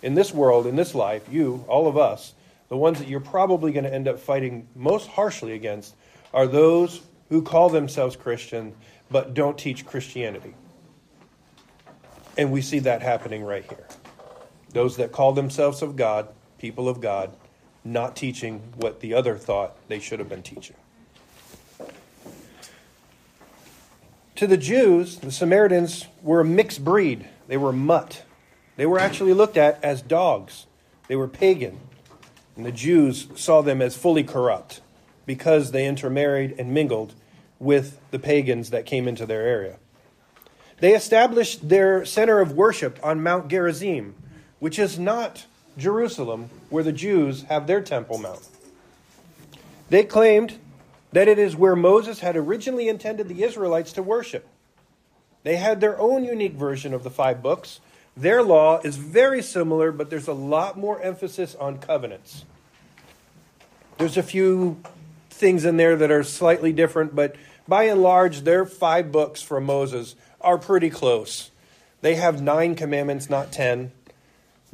in 0.01 0.15
this 0.15 0.33
world, 0.33 0.65
in 0.65 0.75
this 0.75 0.95
life, 0.95 1.23
you, 1.31 1.63
all 1.67 1.87
of 1.87 1.97
us, 1.97 2.33
the 2.69 2.77
ones 2.77 2.99
that 2.99 3.07
you're 3.07 3.19
probably 3.19 3.71
going 3.71 3.83
to 3.83 3.93
end 3.93 4.07
up 4.07 4.19
fighting 4.19 4.67
most 4.75 5.07
harshly 5.07 5.53
against 5.53 5.95
are 6.33 6.47
those 6.47 7.01
who 7.29 7.41
call 7.41 7.69
themselves 7.69 8.15
Christian 8.15 8.73
but 9.11 9.33
don't 9.33 9.57
teach 9.57 9.85
Christianity. 9.85 10.53
And 12.37 12.51
we 12.51 12.61
see 12.61 12.79
that 12.79 13.01
happening 13.01 13.43
right 13.43 13.65
here. 13.65 13.87
Those 14.71 14.97
that 14.97 15.11
call 15.11 15.33
themselves 15.33 15.81
of 15.81 15.95
God, 15.95 16.29
people 16.57 16.87
of 16.87 17.01
God, 17.01 17.35
not 17.83 18.15
teaching 18.15 18.61
what 18.75 18.99
the 18.99 19.13
other 19.13 19.35
thought 19.35 19.75
they 19.87 19.99
should 19.99 20.19
have 20.19 20.29
been 20.29 20.43
teaching. 20.43 20.75
To 24.35 24.47
the 24.47 24.57
Jews, 24.57 25.17
the 25.17 25.31
Samaritans 25.31 26.07
were 26.21 26.41
a 26.41 26.45
mixed 26.45 26.83
breed. 26.83 27.27
They 27.47 27.57
were 27.57 27.73
mutt. 27.73 28.23
They 28.77 28.85
were 28.85 28.99
actually 28.99 29.33
looked 29.33 29.57
at 29.57 29.83
as 29.83 30.01
dogs. 30.01 30.65
They 31.07 31.15
were 31.15 31.27
pagan. 31.27 31.79
And 32.55 32.65
the 32.65 32.71
Jews 32.71 33.27
saw 33.35 33.61
them 33.61 33.81
as 33.81 33.97
fully 33.97 34.23
corrupt 34.23 34.81
because 35.29 35.69
they 35.69 35.85
intermarried 35.85 36.55
and 36.57 36.73
mingled 36.73 37.13
with 37.59 37.99
the 38.09 38.17
pagans 38.17 38.71
that 38.71 38.87
came 38.87 39.07
into 39.07 39.27
their 39.27 39.43
area. 39.43 39.77
They 40.79 40.95
established 40.95 41.69
their 41.69 42.03
center 42.03 42.39
of 42.39 42.53
worship 42.53 42.97
on 43.03 43.21
Mount 43.21 43.47
Gerizim, 43.47 44.15
which 44.57 44.79
is 44.79 44.97
not 44.97 45.45
Jerusalem, 45.77 46.49
where 46.71 46.83
the 46.83 46.91
Jews 46.91 47.43
have 47.43 47.67
their 47.67 47.79
Temple 47.79 48.17
Mount. 48.17 48.41
They 49.91 50.03
claimed 50.03 50.57
that 51.13 51.27
it 51.27 51.37
is 51.37 51.55
where 51.55 51.75
Moses 51.75 52.21
had 52.21 52.35
originally 52.35 52.89
intended 52.89 53.27
the 53.29 53.43
Israelites 53.43 53.93
to 53.93 54.01
worship. 54.01 54.47
They 55.43 55.57
had 55.57 55.79
their 55.79 55.99
own 55.99 56.25
unique 56.25 56.53
version 56.53 56.91
of 56.91 57.03
the 57.03 57.11
five 57.11 57.43
books. 57.43 57.81
Their 58.17 58.41
law 58.41 58.81
is 58.83 58.95
very 58.95 59.43
similar, 59.43 59.91
but 59.91 60.09
there's 60.09 60.27
a 60.27 60.33
lot 60.33 60.75
more 60.75 60.99
emphasis 60.99 61.53
on 61.53 61.77
covenants. 61.77 62.45
There's 63.99 64.17
a 64.17 64.23
few 64.23 64.81
things 65.39 65.65
in 65.65 65.77
there 65.77 65.95
that 65.95 66.11
are 66.11 66.23
slightly 66.23 66.71
different, 66.71 67.15
but 67.15 67.35
by 67.67 67.83
and 67.83 68.01
large, 68.01 68.41
their 68.41 68.65
five 68.65 69.11
books 69.11 69.41
from 69.41 69.63
Moses 69.63 70.15
are 70.41 70.57
pretty 70.57 70.89
close. 70.89 71.49
They 72.01 72.15
have 72.15 72.41
nine 72.41 72.75
commandments, 72.75 73.29
not 73.29 73.51
ten. 73.51 73.91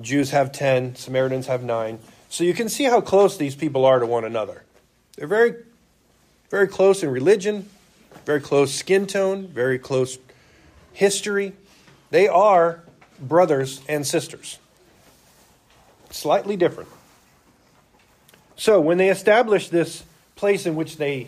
Jews 0.02 0.32
have 0.32 0.52
ten, 0.52 0.96
Samaritans 0.96 1.48
have 1.48 1.64
nine. 1.64 2.00
So 2.30 2.44
you 2.44 2.54
can 2.54 2.68
see 2.68 2.84
how 2.84 3.00
close 3.00 3.38
these 3.38 3.56
people 3.56 3.86
are 3.86 4.00
to 4.00 4.06
one 4.06 4.26
another. 4.26 4.64
They're 5.16 5.28
very, 5.28 5.56
very 6.50 6.68
close 6.68 7.02
in 7.04 7.10
religion, 7.10 7.70
very 8.26 8.42
close 8.42 8.74
skin 8.74 9.08
tone, 9.08 9.48
very 9.48 9.80
close 9.80 10.18
history. 10.92 11.54
They 12.10 12.28
are 12.28 12.84
brothers 13.20 13.82
and 13.88 14.06
sisters. 14.06 14.60
Slightly 16.10 16.58
different. 16.58 16.90
So 18.58 18.80
when 18.80 18.98
they 18.98 19.10
established 19.10 19.72
this 19.72 20.04
place 20.36 20.66
in 20.66 20.76
which 20.76 20.98
they 20.98 21.28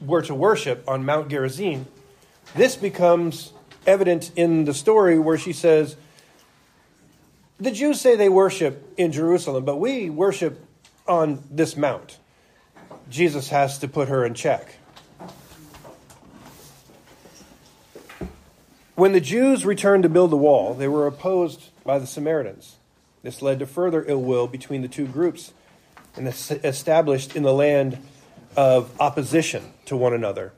were 0.00 0.22
to 0.22 0.34
worship 0.34 0.84
on 0.88 1.04
Mount 1.04 1.28
Gerizim, 1.28 1.86
this 2.54 2.76
becomes 2.76 3.52
evident 3.86 4.30
in 4.36 4.64
the 4.64 4.74
story 4.74 5.18
where 5.18 5.38
she 5.38 5.52
says, 5.52 5.96
The 7.58 7.70
Jews 7.70 8.00
say 8.00 8.16
they 8.16 8.28
worship 8.28 8.94
in 8.96 9.12
Jerusalem, 9.12 9.64
but 9.64 9.76
we 9.76 10.10
worship 10.10 10.60
on 11.06 11.42
this 11.50 11.76
mount. 11.76 12.18
Jesus 13.10 13.48
has 13.50 13.78
to 13.78 13.88
put 13.88 14.08
her 14.08 14.24
in 14.24 14.34
check. 14.34 14.76
When 18.94 19.12
the 19.12 19.20
Jews 19.20 19.66
returned 19.66 20.04
to 20.04 20.08
build 20.08 20.30
the 20.30 20.36
wall, 20.36 20.72
they 20.72 20.86
were 20.86 21.06
opposed 21.06 21.70
by 21.84 21.98
the 21.98 22.06
Samaritans. 22.06 22.76
This 23.22 23.42
led 23.42 23.58
to 23.58 23.66
further 23.66 24.04
ill 24.06 24.22
will 24.22 24.46
between 24.46 24.82
the 24.82 24.88
two 24.88 25.06
groups 25.06 25.52
and 26.16 26.28
established 26.28 27.36
in 27.36 27.42
the 27.42 27.52
land 27.52 27.98
of 28.56 28.90
opposition 29.00 29.72
to 29.86 29.96
one 29.96 30.12
another. 30.12 30.52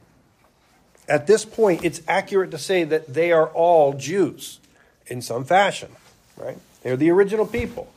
At 1.08 1.26
this 1.26 1.44
point, 1.44 1.84
it's 1.84 2.02
accurate 2.08 2.50
to 2.50 2.58
say 2.58 2.84
that 2.84 3.12
they 3.12 3.32
are 3.32 3.48
all 3.48 3.92
Jews 3.92 4.60
in 5.06 5.22
some 5.22 5.44
fashion, 5.44 5.90
right? 6.36 6.58
They're 6.82 6.96
the 6.96 7.10
original 7.10 7.46
people. 7.46 7.92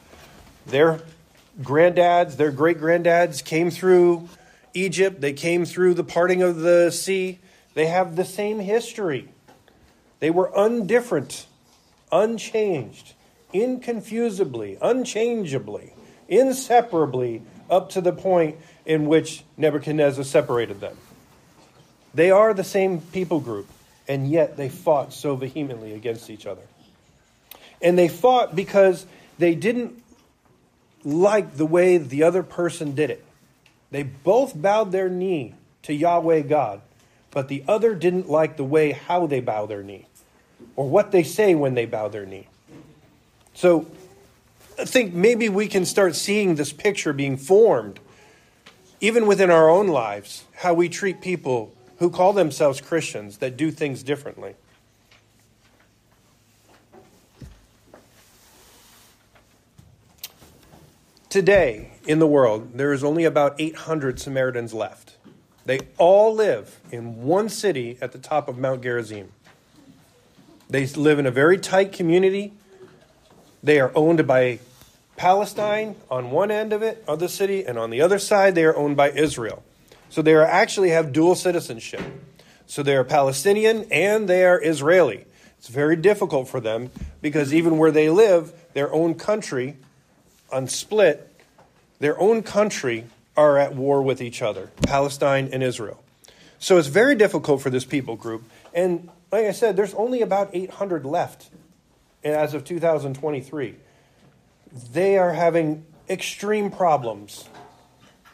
Their 0.65 1.01
granddads, 1.61 2.37
their 2.37 2.51
great 2.51 2.79
granddads 2.79 3.43
came 3.43 3.71
through 3.71 4.29
Egypt, 4.73 5.19
they 5.19 5.33
came 5.33 5.65
through 5.65 5.95
the 5.95 6.03
parting 6.03 6.41
of 6.41 6.57
the 6.57 6.91
sea. 6.91 7.39
They 7.73 7.87
have 7.87 8.15
the 8.15 8.25
same 8.25 8.59
history. 8.59 9.29
They 10.19 10.29
were 10.29 10.51
undifferent, 10.55 11.45
unchanged, 12.11 13.13
inconfusably, 13.53 14.77
unchangeably, 14.81 15.93
inseparably, 16.29 17.41
up 17.69 17.89
to 17.91 18.01
the 18.01 18.13
point 18.13 18.55
in 18.85 19.07
which 19.07 19.43
Nebuchadnezzar 19.57 20.23
separated 20.23 20.79
them. 20.79 20.95
They 22.13 22.31
are 22.31 22.53
the 22.53 22.63
same 22.63 23.01
people 23.01 23.39
group, 23.39 23.67
and 24.07 24.29
yet 24.29 24.55
they 24.55 24.69
fought 24.69 25.13
so 25.13 25.35
vehemently 25.35 25.93
against 25.93 26.29
each 26.29 26.45
other. 26.45 26.61
And 27.81 27.97
they 27.97 28.07
fought 28.07 28.55
because 28.55 29.05
they 29.37 29.55
didn't 29.55 30.01
like 31.03 31.55
the 31.57 31.65
way 31.65 31.97
the 31.97 32.23
other 32.23 32.43
person 32.43 32.95
did 32.95 33.09
it. 33.09 33.23
They 33.91 34.03
both 34.03 34.59
bowed 34.59 34.91
their 34.91 35.09
knee 35.09 35.55
to 35.83 35.93
Yahweh 35.93 36.41
God, 36.41 36.81
but 37.31 37.47
the 37.47 37.63
other 37.67 37.95
didn't 37.95 38.29
like 38.29 38.57
the 38.57 38.63
way 38.63 38.91
how 38.91 39.27
they 39.27 39.39
bow 39.39 39.65
their 39.65 39.83
knee 39.83 40.05
or 40.75 40.89
what 40.89 41.11
they 41.11 41.23
say 41.23 41.55
when 41.55 41.73
they 41.73 41.85
bow 41.85 42.07
their 42.07 42.25
knee. 42.25 42.47
So 43.53 43.87
think 44.85 45.13
maybe 45.13 45.49
we 45.49 45.67
can 45.67 45.85
start 45.85 46.15
seeing 46.15 46.55
this 46.55 46.71
picture 46.71 47.13
being 47.13 47.37
formed 47.37 47.99
even 49.01 49.25
within 49.25 49.49
our 49.49 49.69
own 49.69 49.87
lives, 49.87 50.43
how 50.57 50.73
we 50.73 50.89
treat 50.89 51.21
people 51.21 51.73
who 51.99 52.09
call 52.09 52.33
themselves 52.33 52.81
Christians 52.81 53.37
that 53.37 53.55
do 53.55 53.71
things 53.71 54.03
differently. 54.03 54.55
Today 61.29 61.91
in 62.05 62.19
the 62.19 62.27
world, 62.27 62.73
there 62.73 62.91
is 62.91 63.03
only 63.03 63.23
about 63.23 63.55
800 63.59 64.19
Samaritans 64.19 64.73
left. 64.73 65.17
They 65.65 65.79
all 65.97 66.33
live 66.33 66.79
in 66.91 67.21
one 67.21 67.49
city 67.49 67.97
at 68.01 68.11
the 68.11 68.17
top 68.17 68.49
of 68.49 68.57
Mount 68.57 68.81
Gerizim. 68.81 69.31
They 70.69 70.87
live 70.87 71.19
in 71.19 71.27
a 71.27 71.31
very 71.31 71.59
tight 71.59 71.91
community. 71.91 72.53
They 73.61 73.79
are 73.79 73.91
owned 73.93 74.25
by 74.25 74.59
Palestine 75.19 75.97
on 76.09 76.31
one 76.31 76.49
end 76.49 76.71
of 76.71 76.81
it, 76.81 77.03
of 77.05 77.19
the 77.19 77.27
city, 77.27 77.65
and 77.65 77.77
on 77.77 77.89
the 77.89 77.99
other 77.99 78.17
side, 78.17 78.55
they 78.55 78.63
are 78.63 78.73
owned 78.77 78.95
by 78.95 79.11
Israel. 79.11 79.61
So 80.09 80.21
they 80.21 80.33
are 80.33 80.45
actually 80.45 80.91
have 80.91 81.11
dual 81.11 81.35
citizenship. 81.35 82.01
So 82.67 82.83
they 82.83 82.95
are 82.95 83.03
Palestinian 83.03 83.85
and 83.91 84.29
they 84.29 84.45
are 84.45 84.63
Israeli. 84.63 85.25
It's 85.57 85.67
very 85.67 85.97
difficult 85.97 86.47
for 86.47 86.61
them 86.61 86.89
because 87.21 87.53
even 87.53 87.77
where 87.77 87.91
they 87.91 88.09
live, 88.09 88.53
their 88.71 88.93
own 88.93 89.13
country, 89.13 89.75
on 90.53 90.69
split, 90.69 91.29
their 91.99 92.17
own 92.17 92.41
country 92.41 93.03
are 93.35 93.57
at 93.57 93.75
war 93.75 94.01
with 94.01 94.21
each 94.21 94.41
other, 94.41 94.71
Palestine 94.83 95.49
and 95.51 95.61
Israel. 95.61 96.01
So 96.59 96.77
it's 96.77 96.87
very 96.87 97.15
difficult 97.15 97.61
for 97.61 97.69
this 97.69 97.83
people 97.83 98.15
group. 98.15 98.43
And 98.73 99.09
like 99.33 99.47
I 99.47 99.51
said, 99.51 99.75
there's 99.75 99.93
only 99.95 100.21
about 100.21 100.51
800 100.53 101.05
left 101.05 101.49
as 102.23 102.53
of 102.53 102.63
2023. 102.63 103.75
They 104.71 105.17
are 105.17 105.33
having 105.33 105.85
extreme 106.09 106.71
problems 106.71 107.49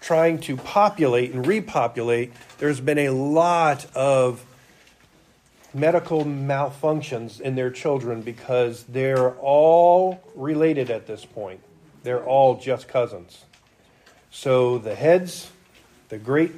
trying 0.06 0.38
to 0.38 0.56
populate 0.56 1.34
and 1.34 1.48
repopulate, 1.48 2.32
there's 2.60 2.80
been 2.80 3.00
a 3.00 3.10
lot 3.10 3.88
of 3.95 4.45
medical 5.74 6.24
malfunctions 6.24 7.41
in 7.41 7.56
their 7.56 7.71
children 7.71 8.21
because 8.21 8.84
they're 8.84 9.32
all 9.32 10.21
related 10.36 10.91
at 10.91 11.08
this 11.08 11.26
point. 11.26 11.60
They're 12.04 12.24
all 12.24 12.60
just 12.60 12.88
cousins. 12.88 13.45
So 14.30 14.78
the 14.78 14.93
heads, 14.93 15.50
the 16.10 16.19
great 16.19 16.52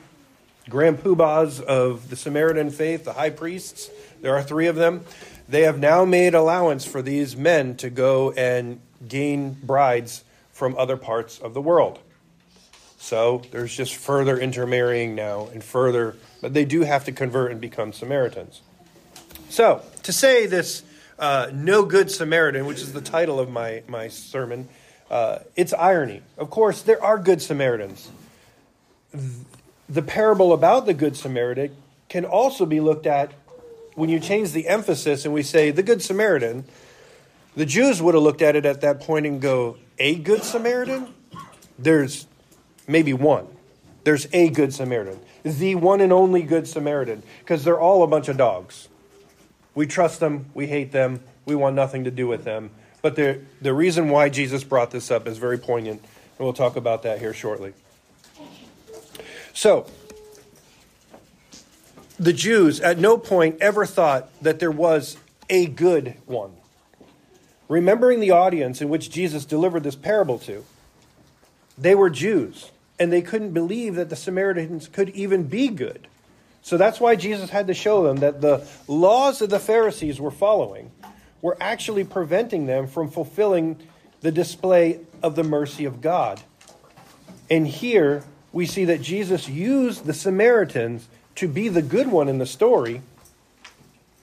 grand 0.70 0.98
poobahs 0.98 1.62
of 1.62 2.10
the 2.10 2.18
Samaritan 2.18 2.70
faith, 2.70 3.06
the 3.06 3.13
high 3.13 3.30
priests, 3.30 3.90
there 4.22 4.36
are 4.36 4.44
three 4.44 4.68
of 4.68 4.76
them, 4.76 5.06
they 5.48 5.62
have 5.62 5.80
now 5.80 6.04
made 6.04 6.36
allowance 6.36 6.84
for 6.84 7.02
these 7.02 7.38
men 7.38 7.78
to 7.78 7.90
go 7.90 8.32
and 8.32 8.82
gain 9.07 9.53
brides 9.53 10.23
from 10.51 10.75
other 10.77 10.97
parts 10.97 11.39
of 11.39 11.53
the 11.53 11.62
world. 11.62 11.99
So 12.97 13.43
there's 13.51 13.75
just 13.75 13.95
further 13.95 14.39
intermarrying 14.39 15.15
now 15.15 15.47
and 15.53 15.63
further, 15.63 16.15
but 16.41 16.53
they 16.53 16.65
do 16.65 16.81
have 16.81 17.05
to 17.05 17.12
convert 17.12 17.51
and 17.51 17.62
become 17.62 17.93
Samaritans. 17.93 18.62
So 19.49 19.81
to 20.03 20.12
say 20.12 20.45
this 20.45 20.83
uh, 21.19 21.49
no 21.53 21.83
good 21.83 22.12
Samaritan, 22.12 22.65
which 22.65 22.81
is 22.81 22.93
the 22.93 23.01
title 23.01 23.39
of 23.39 23.49
my, 23.49 23.83
my 23.88 24.07
sermon, 24.07 24.67
uh, 25.10 25.39
it's 25.55 25.73
irony. 25.73 26.21
Of 26.38 26.49
course, 26.49 26.81
there 26.81 27.01
are 27.03 27.17
good 27.17 27.41
Samaritans. 27.41 28.10
The 29.89 30.01
parable 30.01 30.53
about 30.53 30.86
the 30.86 30.93
good 30.93 31.15
Samaritan 31.15 31.75
can 32.10 32.25
also 32.25 32.65
be 32.65 32.79
looked 32.79 33.07
at 33.07 33.31
when 33.95 34.10
you 34.10 34.19
change 34.19 34.51
the 34.51 34.67
emphasis 34.67 35.25
and 35.25 35.33
we 35.33 35.43
say 35.43 35.71
the 35.71 35.83
good 35.83 36.01
Samaritan. 36.01 36.65
The 37.58 37.65
Jews 37.65 38.04
would 38.04 38.13
have 38.13 38.22
looked 38.22 38.43
at 38.43 38.56
it 38.56 38.67
at 38.67 38.82
that 38.82 39.00
point 39.00 39.26
and 39.26 39.41
go, 39.41 39.78
a 39.98 40.13
good 40.13 40.43
Samaritan? 40.43 41.12
There's 41.80 42.28
maybe 42.88 43.13
one. 43.13 43.48
There's 44.04 44.28
a 44.32 44.52
good 44.52 44.76
Samaritan, 44.76 45.20
the 45.43 45.74
one 45.74 46.00
and 46.00 46.13
only 46.13 46.43
good 46.43 46.67
Samaritan, 46.67 47.24
because 47.39 47.63
they're 47.63 47.80
all 47.80 48.04
a 48.04 48.08
bunch 48.08 48.28
of 48.28 48.38
dogs. 48.38 48.89
We 49.74 49.88
trust 49.88 50.20
them, 50.20 50.52
we 50.54 50.67
hate 50.67 50.91
them, 50.91 51.22
we 51.46 51.56
want 51.56 51.76
nothing 51.76 52.04
to 52.04 52.12
do 52.12 52.28
with 52.28 52.43
them. 52.43 52.70
But 53.02 53.15
the, 53.15 53.41
the 53.60 53.74
reason 53.74 54.10
why 54.10 54.30
Jesus 54.30 54.63
brought 54.63 54.91
this 54.91 55.10
up 55.10 55.28
is 55.28 55.39
very 55.39 55.58
poignant, 55.58 56.02
and 56.02 56.46
we'll 56.46 56.54
talk 56.54 56.76
about 56.76 57.02
that 57.04 57.17
here 57.17 57.34
shortly. 57.34 57.74
So, 59.54 59.88
the 62.20 62.34
Jews 62.34 62.80
at 62.82 63.00
no 63.00 63.17
point 63.17 63.58
ever 63.62 63.88
thought 63.88 64.30
that 64.43 64.60
there 64.60 64.72
was 64.72 65.17
a 65.50 65.65
good 65.65 66.17
one. 66.28 66.52
Remembering 67.67 68.19
the 68.19 68.32
audience 68.32 68.82
in 68.82 68.89
which 68.89 69.10
Jesus 69.10 69.45
delivered 69.45 69.84
this 69.84 69.95
parable 69.95 70.39
to, 70.39 70.63
they 71.77 71.95
were 71.95 72.10
Jews 72.10 72.71
and 72.99 73.12
they 73.12 73.21
couldn't 73.21 73.51
believe 73.51 73.95
that 73.95 74.10
the 74.10 74.15
Samaritans 74.15 74.88
could 74.88 75.10
even 75.10 75.43
be 75.43 75.67
good. 75.67 76.08
So 76.62 76.77
that's 76.77 76.99
why 76.99 77.15
Jesus 77.15 77.49
had 77.49 77.67
to 77.67 77.73
show 77.73 78.03
them 78.03 78.17
that 78.17 78.41
the 78.41 78.67
laws 78.88 79.39
that 79.39 79.49
the 79.49 79.60
Pharisees 79.60 80.19
were 80.19 80.32
following 80.32 80.91
were 81.41 81.58
actually 81.62 82.03
preventing 82.03 82.65
them 82.65 82.88
from 82.88 83.10
fulfilling 83.10 83.77
the 84.21 84.32
display 84.32 84.99
of 85.21 85.36
the 85.36 85.43
mercy 85.43 85.86
of 85.86 86.01
God. 86.01 86.41
And 87.49 87.67
here 87.67 88.23
we 88.51 88.65
see 88.65 88.86
that 88.86 89.01
Jesus 89.01 89.47
used 89.47 90.06
the 90.06 90.13
Samaritans 90.13 91.08
to 91.36 91.47
be 91.47 91.69
the 91.69 91.82
good 91.82 92.08
one 92.08 92.27
in 92.27 92.39
the 92.39 92.45
story 92.45 93.01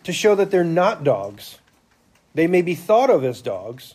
to 0.02 0.12
show 0.12 0.35
that 0.35 0.50
they're 0.50 0.64
not 0.64 1.04
dogs. 1.04 1.59
They 2.35 2.47
may 2.47 2.62
be 2.62 2.75
thought 2.75 3.11
of 3.11 3.25
as 3.25 3.40
dogs, 3.40 3.94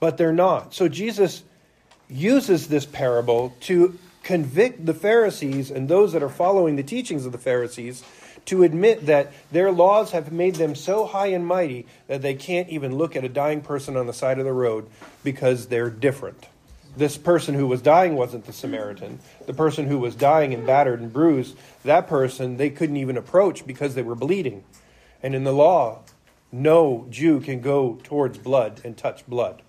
but 0.00 0.16
they're 0.16 0.32
not. 0.32 0.74
So 0.74 0.88
Jesus 0.88 1.44
uses 2.08 2.68
this 2.68 2.84
parable 2.84 3.54
to 3.60 3.98
convict 4.22 4.84
the 4.84 4.94
Pharisees 4.94 5.70
and 5.70 5.88
those 5.88 6.12
that 6.12 6.22
are 6.22 6.28
following 6.28 6.76
the 6.76 6.82
teachings 6.82 7.24
of 7.24 7.32
the 7.32 7.38
Pharisees 7.38 8.04
to 8.46 8.62
admit 8.62 9.06
that 9.06 9.32
their 9.52 9.70
laws 9.70 10.10
have 10.10 10.32
made 10.32 10.56
them 10.56 10.74
so 10.74 11.06
high 11.06 11.28
and 11.28 11.46
mighty 11.46 11.86
that 12.08 12.22
they 12.22 12.34
can't 12.34 12.68
even 12.68 12.96
look 12.96 13.14
at 13.14 13.24
a 13.24 13.28
dying 13.28 13.60
person 13.60 13.96
on 13.96 14.06
the 14.06 14.12
side 14.12 14.38
of 14.38 14.44
the 14.44 14.52
road 14.52 14.88
because 15.22 15.68
they're 15.68 15.90
different. 15.90 16.46
This 16.96 17.16
person 17.16 17.54
who 17.54 17.66
was 17.66 17.82
dying 17.82 18.16
wasn't 18.16 18.46
the 18.46 18.52
Samaritan. 18.52 19.20
The 19.46 19.54
person 19.54 19.86
who 19.86 19.98
was 19.98 20.16
dying 20.16 20.52
and 20.52 20.66
battered 20.66 21.00
and 21.00 21.12
bruised, 21.12 21.56
that 21.84 22.08
person 22.08 22.56
they 22.56 22.70
couldn't 22.70 22.96
even 22.96 23.16
approach 23.16 23.66
because 23.66 23.94
they 23.94 24.02
were 24.02 24.16
bleeding. 24.16 24.64
And 25.22 25.34
in 25.34 25.44
the 25.44 25.52
law, 25.52 26.00
no 26.52 27.06
Jew 27.10 27.40
can 27.40 27.60
go 27.60 27.98
towards 28.02 28.38
blood 28.38 28.80
and 28.84 28.96
touch 28.96 29.26
blood. 29.26 29.62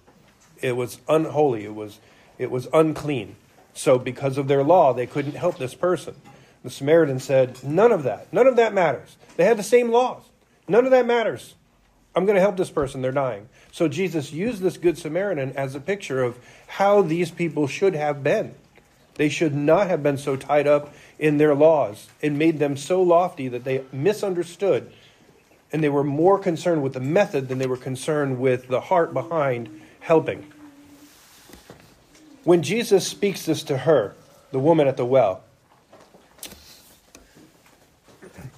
It 0.61 0.75
was 0.75 0.99
unholy. 1.07 1.65
It 1.65 1.75
was 1.75 1.99
it 2.37 2.51
was 2.51 2.67
unclean. 2.73 3.35
So 3.73 3.97
because 3.99 4.37
of 4.37 4.47
their 4.47 4.63
law, 4.63 4.93
they 4.93 5.05
couldn't 5.07 5.35
help 5.35 5.57
this 5.57 5.75
person. 5.75 6.15
The 6.63 6.69
Samaritan 6.69 7.19
said, 7.19 7.63
"None 7.63 7.91
of 7.91 8.03
that. 8.03 8.31
None 8.31 8.47
of 8.47 8.55
that 8.55 8.73
matters. 8.73 9.17
They 9.37 9.45
had 9.45 9.57
the 9.57 9.63
same 9.63 9.91
laws. 9.91 10.23
None 10.67 10.85
of 10.85 10.91
that 10.91 11.05
matters. 11.05 11.55
I'm 12.13 12.25
going 12.25 12.35
to 12.35 12.41
help 12.41 12.57
this 12.57 12.69
person. 12.69 13.01
They're 13.01 13.11
dying." 13.11 13.49
So 13.71 13.87
Jesus 13.87 14.33
used 14.33 14.61
this 14.61 14.77
good 14.77 14.97
Samaritan 14.97 15.53
as 15.55 15.75
a 15.75 15.79
picture 15.79 16.23
of 16.23 16.37
how 16.67 17.01
these 17.01 17.31
people 17.31 17.67
should 17.67 17.95
have 17.95 18.23
been. 18.23 18.55
They 19.15 19.29
should 19.29 19.55
not 19.55 19.87
have 19.87 20.01
been 20.01 20.17
so 20.17 20.35
tied 20.35 20.67
up 20.67 20.93
in 21.19 21.37
their 21.37 21.53
laws 21.53 22.09
and 22.21 22.37
made 22.37 22.59
them 22.59 22.75
so 22.77 23.01
lofty 23.01 23.47
that 23.47 23.63
they 23.63 23.83
misunderstood 23.91 24.91
and 25.71 25.83
they 25.83 25.89
were 25.89 26.03
more 26.03 26.37
concerned 26.37 26.83
with 26.83 26.93
the 26.93 26.99
method 26.99 27.47
than 27.47 27.57
they 27.57 27.67
were 27.67 27.77
concerned 27.77 28.39
with 28.39 28.67
the 28.67 28.81
heart 28.81 29.13
behind 29.13 29.81
helping. 30.01 30.51
When 32.43 32.63
Jesus 32.63 33.07
speaks 33.07 33.45
this 33.45 33.63
to 33.63 33.77
her, 33.77 34.15
the 34.51 34.59
woman 34.59 34.87
at 34.87 34.97
the 34.97 35.05
well, 35.05 35.43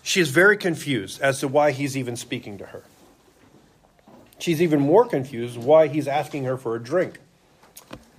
she 0.02 0.20
is 0.20 0.30
very 0.30 0.58
confused 0.58 1.22
as 1.22 1.40
to 1.40 1.48
why 1.48 1.72
he's 1.72 1.96
even 1.96 2.16
speaking 2.16 2.58
to 2.58 2.66
her. 2.68 2.84
She's 4.40 4.62
even 4.62 4.82
more 4.82 5.06
confused 5.06 5.58
why 5.58 5.88
he's 5.88 6.08
asking 6.08 6.44
her 6.44 6.58
for 6.58 6.76
a 6.76 6.84
drink. 6.84 7.20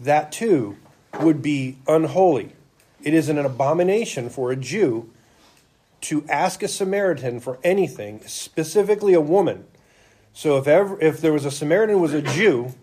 That 0.01 0.33
too 0.33 0.77
would 1.21 1.43
be 1.43 1.79
unholy. 1.87 2.53
It 3.03 3.13
is 3.13 3.29
an 3.29 3.39
abomination 3.39 4.31
for 4.31 4.51
a 4.51 4.57
Jew 4.57 5.11
to 6.05 6.25
ask 6.29 6.63
a 6.63 6.69
Samaritan 6.69 7.41
for 7.41 7.59
anything, 7.65 8.21
specifically 8.27 9.15
a 9.15 9.21
woman. 9.21 9.65
So 10.33 10.59
if 10.59 10.67
ever 10.67 11.01
if 11.01 11.21
there 11.21 11.33
was 11.33 11.45
a 11.45 11.51
Samaritan 11.51 12.01
was 12.01 12.13
a 12.13 12.23
Jew, 12.23 12.75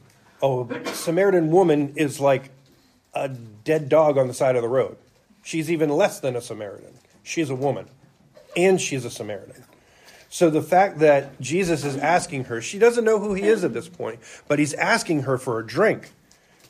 a 0.41 0.65
Samaritan 0.85 1.51
woman 1.51 1.93
is 1.95 2.19
like 2.19 2.49
a 3.13 3.29
dead 3.29 3.89
dog 3.89 4.17
on 4.17 4.27
the 4.27 4.33
side 4.33 4.55
of 4.55 4.61
the 4.61 4.69
road. 4.69 4.97
She's 5.43 5.69
even 5.69 5.89
less 5.89 6.19
than 6.19 6.35
a 6.35 6.41
Samaritan. 6.41 6.93
She's 7.23 7.49
a 7.49 7.55
woman, 7.55 7.87
and 8.55 8.79
she's 8.81 9.05
a 9.05 9.11
Samaritan. 9.11 9.63
So 10.29 10.49
the 10.49 10.61
fact 10.61 10.99
that 10.99 11.39
Jesus 11.41 11.83
is 11.83 11.97
asking 11.97 12.45
her, 12.45 12.61
she 12.61 12.79
doesn't 12.79 13.03
know 13.03 13.19
who 13.19 13.33
he 13.33 13.43
is 13.43 13.63
at 13.63 13.73
this 13.73 13.89
point, 13.89 14.19
but 14.47 14.59
he's 14.59 14.73
asking 14.73 15.23
her 15.23 15.37
for 15.37 15.59
a 15.59 15.67
drink. 15.67 16.11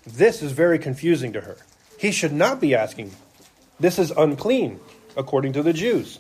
This 0.06 0.42
is 0.42 0.52
very 0.52 0.80
confusing 0.80 1.32
to 1.34 1.42
her. 1.42 1.58
He 1.98 2.12
should 2.12 2.34
not 2.34 2.60
be 2.60 2.74
asking. 2.74 3.12
This 3.80 4.00
is 4.00 4.10
unclean, 4.12 4.80
according 5.16 5.54
to 5.54 5.64
the 5.64 5.74
Jews. 5.74 6.20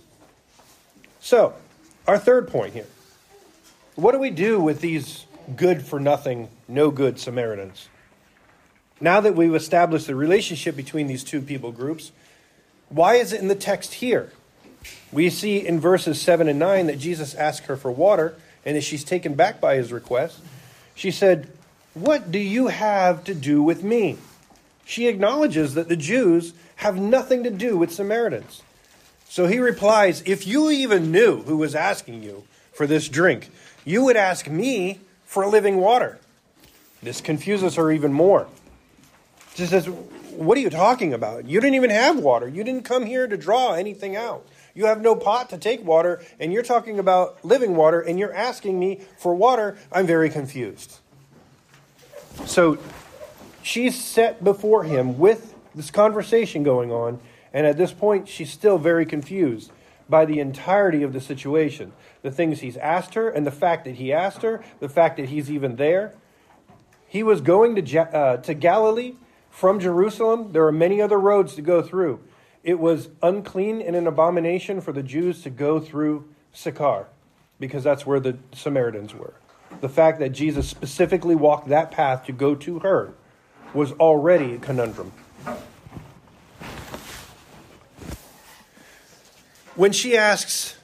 So, 1.22 1.54
our 2.08 2.18
third 2.18 2.48
point 2.48 2.74
here. 2.74 2.88
What 3.96 4.14
do 4.14 4.18
we 4.18 4.32
do 4.32 4.60
with 4.60 4.82
these 4.82 5.26
good 5.56 5.84
for 5.84 6.00
nothing, 6.00 6.50
no 6.68 6.90
good 6.90 7.20
Samaritans? 7.20 7.90
Now 9.00 9.22
that 9.22 9.36
we've 9.36 9.54
established 9.54 10.08
the 10.08 10.16
relationship 10.16 10.76
between 10.76 11.06
these 11.06 11.24
two 11.24 11.42
people 11.42 11.72
groups, 11.72 12.12
why 12.90 13.16
is 13.16 13.34
it 13.34 13.40
in 13.40 13.48
the 13.48 13.56
text 13.56 13.96
here? 13.96 14.34
We 15.12 15.30
see 15.30 15.66
in 15.66 15.80
verses 15.80 16.20
7 16.20 16.48
and 16.48 16.58
9 16.58 16.88
that 16.88 16.98
Jesus 16.98 17.36
asked 17.36 17.66
her 17.66 17.78
for 17.78 17.92
water, 17.92 18.36
and 18.66 18.76
as 18.76 18.84
she's 18.84 19.04
taken 19.04 19.36
back 19.36 19.62
by 19.62 19.76
his 19.76 19.94
request, 19.94 20.40
she 20.96 21.12
said, 21.12 21.50
What 21.94 22.32
do 22.32 22.40
you 22.40 22.68
have 22.68 23.24
to 23.26 23.36
do 23.36 23.62
with 23.62 23.84
me? 23.84 24.18
She 24.86 25.08
acknowledges 25.08 25.76
that 25.76 25.88
the 25.88 25.96
Jews 25.96 26.54
have 26.78 26.98
nothing 26.98 27.44
to 27.44 27.52
do 27.52 27.78
with 27.78 27.94
Samaritans. 27.94 28.64
So 29.32 29.48
he 29.48 29.60
replies, 29.60 30.22
If 30.26 30.46
you 30.46 30.70
even 30.70 31.10
knew 31.10 31.44
who 31.44 31.56
was 31.56 31.74
asking 31.74 32.22
you 32.22 32.44
for 32.74 32.86
this 32.86 33.08
drink, 33.08 33.50
you 33.86 34.04
would 34.04 34.18
ask 34.18 34.50
me 34.50 35.00
for 35.24 35.48
living 35.48 35.78
water. 35.78 36.20
This 37.02 37.22
confuses 37.22 37.76
her 37.76 37.94
even 37.94 38.12
more. 38.12 38.48
She 39.56 39.68
says, 39.68 39.86
What 39.86 40.58
are 40.58 40.60
you 40.60 40.70
talking 40.70 41.14
about? 41.14 41.46
You 41.46 41.62
didn't 41.62 41.76
even 41.76 41.92
have 41.92 42.20
water. 42.20 42.46
You 42.46 42.66
didn't 42.66 42.84
come 42.84 43.06
here 43.06 43.26
to 43.26 43.38
draw 43.38 43.72
anything 43.72 44.18
out. 44.18 44.46
You 44.76 44.88
have 44.88 45.00
no 45.00 45.16
pot 45.16 45.50
to 45.52 45.58
take 45.58 45.82
water, 45.86 46.22
and 46.38 46.52
you're 46.52 46.62
talking 46.62 47.00
about 47.00 47.46
living 47.46 47.78
water, 47.78 48.02
and 48.02 48.20
you're 48.20 48.36
asking 48.36 48.78
me 48.78 49.00
for 49.18 49.34
water. 49.34 49.78
I'm 49.94 50.06
very 50.06 50.30
confused. 50.30 51.00
So 52.46 52.80
she's 53.64 53.98
set 53.98 54.44
before 54.44 54.84
him 54.84 55.18
with 55.18 55.56
this 55.74 55.90
conversation 55.90 56.64
going 56.64 56.92
on, 56.92 57.22
and 57.54 57.68
at 57.68 57.78
this 57.78 57.92
point, 57.92 58.28
she's 58.28 58.52
still 58.52 58.78
very 58.78 59.06
confused 59.06 59.72
by 60.10 60.26
the 60.26 60.40
entirety 60.40 61.04
of 61.04 61.14
the 61.14 61.22
situation. 61.22 61.94
The 62.22 62.32
things 62.32 62.60
he's 62.60 62.78
asked 62.78 63.14
her, 63.16 63.30
and 63.30 63.46
the 63.48 63.52
fact 63.52 63.86
that 63.86 63.96
he 63.96 64.14
asked 64.14 64.42
her, 64.42 64.64
the 64.80 64.90
fact 64.90 65.18
that 65.18 65.30
he's 65.30 65.50
even 65.50 65.76
there. 65.78 66.14
He 67.08 67.24
was 67.24 67.42
going 67.42 67.76
to, 67.76 68.00
uh, 68.00 68.38
to 68.38 68.54
Galilee 68.54 69.16
from 69.50 69.80
Jerusalem. 69.80 70.52
There 70.54 70.66
are 70.66 70.72
many 70.72 71.02
other 71.02 71.20
roads 71.20 71.56
to 71.56 71.62
go 71.62 71.82
through. 71.82 72.22
It 72.64 72.80
was 72.80 73.10
unclean 73.24 73.82
and 73.82 73.96
an 73.96 74.08
abomination 74.08 74.82
for 74.82 74.92
the 74.92 75.04
Jews 75.04 75.42
to 75.44 75.50
go 75.50 75.80
through 75.80 76.30
Sychar, 76.54 77.08
because 77.60 77.84
that's 77.84 78.06
where 78.06 78.20
the 78.20 78.38
Samaritans 78.54 79.14
were. 79.14 79.34
The 79.80 79.90
fact 79.90 80.20
that 80.20 80.30
Jesus 80.30 80.68
specifically 80.68 81.36
walked 81.36 81.70
that 81.70 81.92
path 81.92 82.26
to 82.26 82.32
go 82.34 82.56
to 82.56 82.80
her 82.80 83.14
was 83.74 83.94
already 83.94 84.56
a 84.56 84.58
conundrum. 84.58 85.12
When 89.76 89.94
she 89.94 90.18
asks 90.18 90.76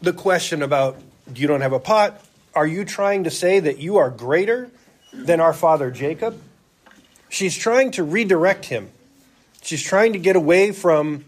the 0.00 0.12
question 0.12 0.62
about, 0.62 1.00
you 1.34 1.48
don't 1.48 1.62
have 1.62 1.72
a 1.72 1.80
pot, 1.80 2.24
are 2.54 2.66
you 2.66 2.84
trying 2.84 3.24
to 3.24 3.30
say 3.30 3.58
that 3.58 3.78
you 3.78 3.96
are 3.96 4.08
greater 4.08 4.70
than 5.12 5.40
our 5.40 5.52
father 5.52 5.90
Jacob? 5.90 6.40
She's 7.28 7.56
trying 7.56 7.90
to 7.92 8.04
redirect 8.04 8.66
him. 8.66 8.92
She's 9.62 9.82
trying 9.82 10.12
to 10.12 10.20
get 10.20 10.36
away 10.36 10.70
from 10.70 11.24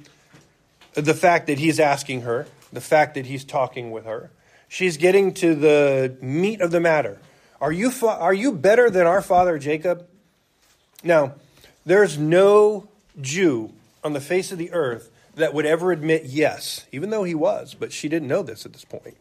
the 0.93 1.15
fact 1.15 1.49
that 1.49 1.59
he's 1.59 1.81
asking 1.81 2.21
her, 2.21 2.47
the 2.73 2.81
fact 2.81 3.15
that 3.15 3.27
he's 3.27 3.45
talking 3.45 3.91
with 3.91 4.05
her. 4.05 4.31
She's 4.69 4.97
getting 4.97 5.35
to 5.35 5.57
the 5.57 6.17
meat 6.21 6.61
of 6.61 6.71
the 6.71 6.81
matter. 6.81 7.19
Are 7.61 7.73
you, 7.73 7.91
are 8.07 8.35
you 8.35 8.53
better 8.53 8.91
than 8.91 9.09
our 9.09 9.23
father 9.23 9.59
Jacob? 9.59 10.07
Now, 11.03 11.35
there's 11.85 12.17
no 12.17 12.87
Jew 13.21 13.73
on 14.05 14.13
the 14.13 14.21
face 14.21 14.53
of 14.53 14.59
the 14.59 14.73
earth 14.73 15.11
that 15.37 15.55
would 15.55 15.67
ever 15.67 15.93
admit 15.93 16.25
yes, 16.25 16.87
even 16.93 17.11
though 17.11 17.25
he 17.25 17.35
was, 17.35 17.75
but 17.75 17.93
she 17.93 18.09
didn't 18.09 18.29
know 18.29 18.43
this 18.43 18.65
at 18.65 18.73
this 18.73 18.85
point. 18.85 19.17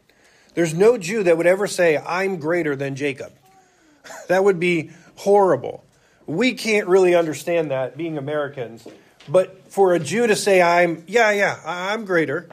There's 0.54 0.74
no 0.74 0.96
Jew 0.96 1.24
that 1.24 1.36
would 1.36 1.46
ever 1.46 1.66
say, 1.66 1.96
I'm 1.98 2.38
greater 2.38 2.76
than 2.76 2.96
Jacob. 2.96 3.32
That 4.28 4.44
would 4.44 4.60
be 4.60 4.90
horrible. 5.16 5.82
We 6.26 6.52
can't 6.52 6.86
really 6.88 7.14
understand 7.14 7.70
that 7.70 7.96
being 7.96 8.18
Americans. 8.18 8.86
But 9.26 9.72
for 9.72 9.94
a 9.94 9.98
Jew 9.98 10.26
to 10.26 10.36
say, 10.36 10.60
I'm, 10.60 11.04
yeah, 11.06 11.30
yeah, 11.30 11.58
I'm 11.64 12.04
greater, 12.04 12.48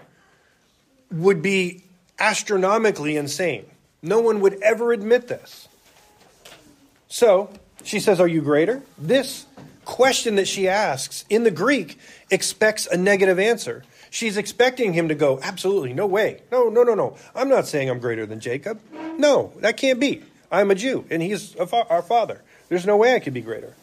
would 1.11 1.41
be 1.41 1.83
astronomically 2.19 3.17
insane. 3.17 3.65
No 4.01 4.21
one 4.21 4.39
would 4.39 4.61
ever 4.61 4.93
admit 4.93 5.27
this. 5.27 5.67
So 7.09 7.49
she 7.83 7.99
says, 7.99 8.19
Are 8.19 8.27
you 8.27 8.41
greater? 8.41 8.81
This 8.97 9.45
question 9.91 10.35
that 10.35 10.47
she 10.47 10.69
asks 10.69 11.25
in 11.29 11.43
the 11.43 11.51
Greek 11.51 11.99
expects 12.29 12.87
a 12.87 12.95
negative 12.95 13.37
answer. 13.37 13.83
She's 14.09 14.37
expecting 14.37 14.93
him 14.93 15.09
to 15.09 15.15
go, 15.15 15.37
Absolutely, 15.43 15.93
no 15.93 16.07
way. 16.07 16.41
No, 16.49 16.69
no, 16.69 16.83
no, 16.83 16.95
no. 16.95 17.17
I'm 17.35 17.49
not 17.49 17.67
saying 17.67 17.89
I'm 17.89 17.99
greater 17.99 18.25
than 18.25 18.39
Jacob. 18.39 18.79
No, 19.17 19.51
that 19.57 19.75
can't 19.75 19.99
be. 19.99 20.23
I'm 20.49 20.71
a 20.71 20.75
Jew, 20.75 21.05
and 21.09 21.21
he's 21.21 21.57
our 21.57 22.01
father. 22.01 22.41
There's 22.69 22.85
no 22.85 22.95
way 22.95 23.15
I 23.15 23.19
could 23.19 23.33
be 23.33 23.41
greater. 23.41 23.73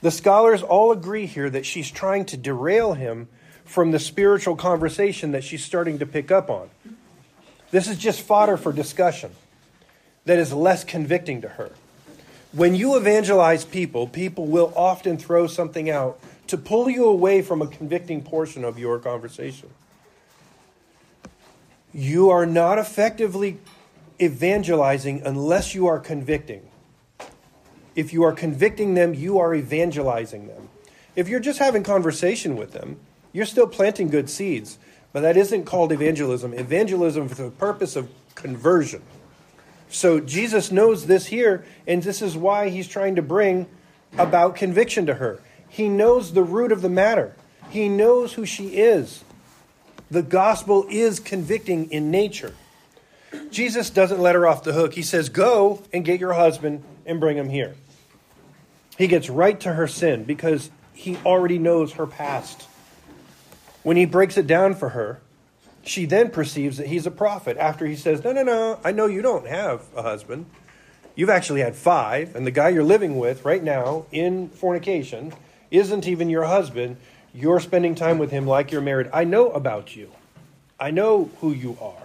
The 0.00 0.12
scholars 0.12 0.62
all 0.62 0.92
agree 0.92 1.26
here 1.26 1.50
that 1.50 1.66
she's 1.66 1.90
trying 1.90 2.26
to 2.26 2.36
derail 2.36 2.94
him 2.94 3.28
from 3.64 3.90
the 3.90 3.98
spiritual 3.98 4.54
conversation 4.54 5.32
that 5.32 5.42
she's 5.42 5.64
starting 5.64 5.98
to 5.98 6.06
pick 6.06 6.30
up 6.30 6.50
on. 6.50 6.70
This 7.72 7.88
is 7.88 7.98
just 7.98 8.22
fodder 8.22 8.56
for 8.56 8.72
discussion 8.72 9.32
that 10.24 10.38
is 10.38 10.52
less 10.52 10.84
convicting 10.84 11.40
to 11.42 11.48
her. 11.48 11.72
When 12.52 12.74
you 12.74 12.96
evangelize 12.96 13.64
people, 13.64 14.06
people 14.06 14.46
will 14.46 14.72
often 14.76 15.18
throw 15.18 15.46
something 15.46 15.90
out 15.90 16.18
to 16.46 16.56
pull 16.56 16.88
you 16.88 17.06
away 17.06 17.42
from 17.42 17.60
a 17.60 17.66
convicting 17.66 18.22
portion 18.22 18.64
of 18.64 18.78
your 18.78 18.98
conversation. 18.98 19.70
You 21.92 22.30
are 22.30 22.46
not 22.46 22.78
effectively 22.78 23.58
evangelizing 24.20 25.22
unless 25.24 25.74
you 25.74 25.86
are 25.86 25.98
convicting. 25.98 26.62
If 27.94 28.12
you 28.12 28.22
are 28.24 28.32
convicting 28.32 28.94
them, 28.94 29.14
you 29.14 29.38
are 29.38 29.54
evangelizing 29.54 30.46
them. 30.46 30.68
If 31.16 31.28
you're 31.28 31.40
just 31.40 31.58
having 31.58 31.82
conversation 31.82 32.56
with 32.56 32.72
them, 32.72 33.00
you're 33.32 33.46
still 33.46 33.66
planting 33.66 34.08
good 34.08 34.28
seeds, 34.28 34.78
but 35.12 35.20
that 35.20 35.36
isn't 35.36 35.64
called 35.64 35.92
evangelism. 35.92 36.52
Evangelism 36.52 37.28
for 37.28 37.42
the 37.42 37.50
purpose 37.50 37.96
of 37.96 38.10
conversion. 38.34 39.02
So 39.88 40.20
Jesus 40.20 40.72
knows 40.72 41.06
this 41.06 41.26
here, 41.26 41.64
and 41.86 42.02
this 42.02 42.22
is 42.22 42.36
why 42.36 42.68
he's 42.68 42.88
trying 42.88 43.16
to 43.16 43.22
bring 43.22 43.66
about 44.18 44.56
conviction 44.56 45.06
to 45.06 45.14
her. 45.14 45.40
He 45.68 45.88
knows 45.88 46.32
the 46.32 46.42
root 46.42 46.72
of 46.72 46.82
the 46.82 46.88
matter, 46.88 47.34
he 47.70 47.88
knows 47.88 48.34
who 48.34 48.46
she 48.46 48.68
is. 48.78 49.22
The 50.10 50.22
gospel 50.22 50.86
is 50.88 51.18
convicting 51.18 51.90
in 51.90 52.10
nature. 52.12 52.54
Jesus 53.50 53.90
doesn't 53.90 54.20
let 54.20 54.36
her 54.36 54.46
off 54.46 54.62
the 54.62 54.72
hook. 54.72 54.94
He 54.94 55.02
says, 55.02 55.28
Go 55.28 55.82
and 55.92 56.04
get 56.04 56.20
your 56.20 56.32
husband 56.32 56.84
and 57.04 57.18
bring 57.18 57.36
him 57.36 57.48
here. 57.48 57.74
He 58.96 59.08
gets 59.08 59.28
right 59.28 59.58
to 59.60 59.72
her 59.72 59.86
sin 59.86 60.24
because 60.24 60.70
he 60.94 61.16
already 61.24 61.58
knows 61.58 61.94
her 61.94 62.06
past. 62.06 62.62
When 63.82 63.96
he 63.96 64.04
breaks 64.04 64.36
it 64.36 64.46
down 64.46 64.74
for 64.74 64.90
her, 64.90 65.20
she 65.86 66.04
then 66.04 66.30
perceives 66.30 66.78
that 66.78 66.88
he's 66.88 67.06
a 67.06 67.10
prophet 67.10 67.56
after 67.56 67.86
he 67.86 67.96
says, 67.96 68.24
No, 68.24 68.32
no, 68.32 68.42
no, 68.42 68.80
I 68.84 68.92
know 68.92 69.06
you 69.06 69.22
don't 69.22 69.46
have 69.46 69.82
a 69.96 70.02
husband. 70.02 70.46
You've 71.14 71.30
actually 71.30 71.60
had 71.60 71.76
five, 71.76 72.36
and 72.36 72.46
the 72.46 72.50
guy 72.50 72.68
you're 72.68 72.84
living 72.84 73.18
with 73.18 73.44
right 73.44 73.62
now 73.62 74.04
in 74.12 74.50
fornication 74.50 75.32
isn't 75.70 76.06
even 76.06 76.28
your 76.28 76.44
husband. 76.44 76.98
You're 77.32 77.60
spending 77.60 77.94
time 77.94 78.18
with 78.18 78.30
him 78.30 78.46
like 78.46 78.70
you're 78.70 78.82
married. 78.82 79.08
I 79.12 79.24
know 79.24 79.50
about 79.50 79.96
you, 79.96 80.10
I 80.78 80.90
know 80.90 81.30
who 81.40 81.52
you 81.52 81.78
are. 81.80 82.02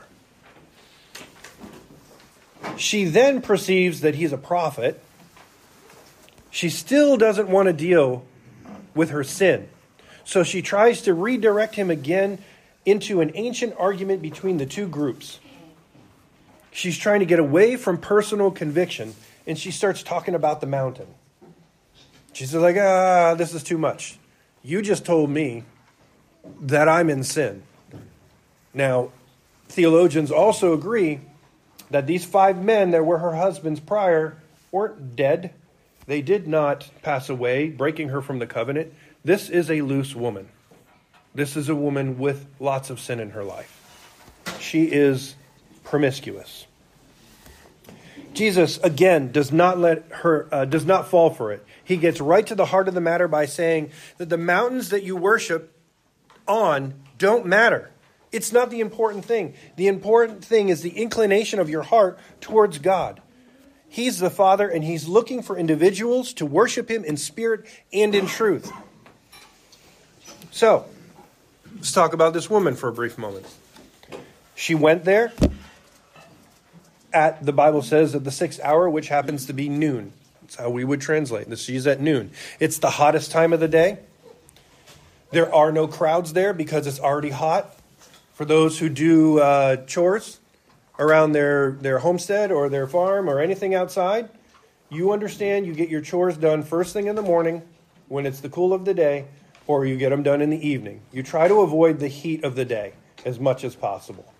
She 2.78 3.06
then 3.06 3.42
perceives 3.42 4.02
that 4.02 4.16
he's 4.16 4.32
a 4.32 4.38
prophet. 4.38 5.02
She 6.52 6.70
still 6.70 7.18
doesn't 7.18 7.50
want 7.50 7.68
to 7.68 7.74
deal 7.74 8.26
with 8.94 9.10
her 9.10 9.24
sin. 9.24 9.68
So 10.24 10.44
she 10.44 10.62
tries 10.62 11.02
to 11.04 11.14
redirect 11.14 11.76
him 11.76 11.90
again 11.90 12.40
into 12.86 13.22
an 13.22 13.32
ancient 13.36 13.76
argument 13.78 14.22
between 14.22 14.58
the 14.58 14.66
two 14.66 14.88
groups. 14.88 15.40
She's 16.72 16.98
trying 16.98 17.20
to 17.20 17.26
get 17.26 17.40
away 17.40 17.76
from 17.76 17.98
personal 17.98 18.52
conviction 18.52 19.14
and 19.46 19.58
she 19.58 19.72
starts 19.72 20.04
talking 20.04 20.36
about 20.36 20.62
the 20.62 20.68
mountain. 20.68 21.08
She's 22.34 22.54
like, 22.54 22.78
ah, 22.78 23.36
this 23.36 23.54
is 23.54 23.64
too 23.64 23.78
much. 23.78 24.18
You 24.64 24.82
just 24.82 25.06
told 25.06 25.30
me 25.30 25.64
that 26.62 26.88
I'm 26.88 27.10
in 27.10 27.24
sin. 27.24 27.64
Now, 28.74 29.12
theologians 29.68 30.32
also 30.32 30.74
agree 30.74 31.22
that 31.90 32.08
these 32.08 32.24
five 32.24 32.64
men 32.64 32.92
that 32.92 33.06
were 33.06 33.18
her 33.18 33.36
husbands 33.36 33.80
prior 33.80 34.38
weren't 34.72 35.16
dead. 35.16 35.54
They 36.08 36.22
did 36.22 36.48
not 36.48 36.90
pass 37.02 37.30
away, 37.30 37.70
breaking 37.70 38.10
her 38.10 38.22
from 38.22 38.40
the 38.40 38.48
covenant. 38.48 38.94
This 39.26 39.50
is 39.50 39.70
a 39.70 39.82
loose 39.82 40.16
woman. 40.16 40.50
This 41.34 41.56
is 41.56 41.70
a 41.70 41.76
woman 41.76 42.20
with 42.20 42.46
lots 42.60 42.90
of 42.90 43.00
sin 43.00 43.20
in 43.20 43.32
her 43.32 43.44
life. 43.44 43.78
She 44.60 44.84
is 44.84 45.36
promiscuous. 45.84 46.66
Jesus 48.34 48.78
again 48.80 49.32
does 49.32 49.52
not 49.52 49.78
let 49.78 50.06
her 50.10 50.48
uh, 50.52 50.66
does 50.66 50.86
not 50.86 51.08
fall 51.10 51.30
for 51.30 51.52
it. 51.52 51.66
He 51.84 51.98
gets 51.98 52.22
right 52.22 52.46
to 52.48 52.56
the 52.56 52.66
heart 52.66 52.88
of 52.88 52.94
the 52.94 53.02
matter 53.02 53.28
by 53.28 53.46
saying 53.46 53.92
that 54.18 54.30
the 54.30 54.38
mountains 54.38 54.90
that 54.90 55.04
you 55.04 55.16
worship 55.16 55.76
on 56.48 56.94
don't 57.18 57.46
matter. 57.46 57.92
It's 58.32 58.54
not 58.54 58.70
the 58.70 58.80
important 58.80 59.26
thing. 59.26 59.54
The 59.76 59.88
important 59.88 60.46
thing 60.46 60.70
is 60.70 60.82
the 60.82 60.98
inclination 60.98 61.60
of 61.60 61.70
your 61.70 61.84
heart 61.84 62.18
towards 62.40 62.80
God. 62.80 63.22
He's 63.90 64.20
the 64.20 64.30
Father, 64.30 64.70
and 64.70 64.86
He's 64.86 65.08
looking 65.08 65.42
for 65.42 65.58
individuals 65.58 66.34
to 66.36 66.46
worship 66.46 66.90
Him 66.90 67.04
in 67.04 67.18
spirit 67.18 67.66
and 67.92 68.16
in 68.16 68.26
truth. 68.26 68.72
So, 70.50 70.86
Let's 71.82 71.94
talk 71.94 72.14
about 72.14 72.34
this 72.34 72.48
woman 72.48 72.76
for 72.76 72.90
a 72.90 72.94
brief 72.94 73.18
moment. 73.18 73.48
She 74.54 74.76
went 74.76 75.04
there 75.04 75.34
at, 77.12 77.44
the 77.44 77.52
Bible 77.52 77.82
says, 77.82 78.14
at 78.14 78.24
the 78.24 78.30
sixth 78.30 78.60
hour, 78.64 78.88
which 78.88 79.08
happens 79.08 79.48
to 79.48 79.54
be 79.54 79.68
noon. 79.68 80.14
That's 80.42 80.58
how 80.58 80.70
we 80.70 80.84
would 80.84 81.02
translate 81.02 81.50
this. 81.50 81.64
She's 81.64 81.88
at 81.88 82.00
noon. 82.00 82.30
It's 82.60 82.78
the 82.78 82.92
hottest 82.92 83.32
time 83.32 83.52
of 83.52 83.60
the 83.60 83.68
day. 83.68 83.98
There 85.32 85.52
are 85.52 85.72
no 85.72 85.88
crowds 85.88 86.34
there 86.34 86.54
because 86.54 86.86
it's 86.86 87.00
already 87.00 87.32
hot. 87.32 87.76
For 88.36 88.46
those 88.46 88.78
who 88.78 88.88
do 88.88 89.40
uh, 89.40 89.78
chores 89.88 90.40
around 91.00 91.32
their, 91.32 91.72
their 91.72 91.98
homestead 91.98 92.52
or 92.52 92.70
their 92.70 92.86
farm 92.86 93.28
or 93.28 93.40
anything 93.40 93.74
outside, 93.74 94.30
you 94.92 95.14
understand 95.14 95.66
you 95.66 95.74
get 95.74 95.90
your 95.90 96.02
chores 96.02 96.38
done 96.38 96.62
first 96.62 96.94
thing 96.94 97.08
in 97.08 97.16
the 97.16 97.24
morning 97.24 97.64
when 98.08 98.28
it's 98.28 98.42
the 98.42 98.50
cool 98.50 98.72
of 98.72 98.86
the 98.86 98.94
day 98.94 99.26
or 99.72 99.86
you 99.86 99.98
get 99.98 100.10
them 100.10 100.24
done 100.24 100.42
in 100.42 100.50
the 100.50 100.68
evening. 100.68 101.02
You 101.12 101.24
try 101.24 101.48
to 101.48 101.62
avoid 101.62 102.00
the 102.00 102.08
heat 102.08 102.44
of 102.44 102.56
the 102.56 102.66
day 102.66 102.94
as 103.26 103.40
much 103.40 103.64
as 103.64 103.76
possible. 103.76 104.32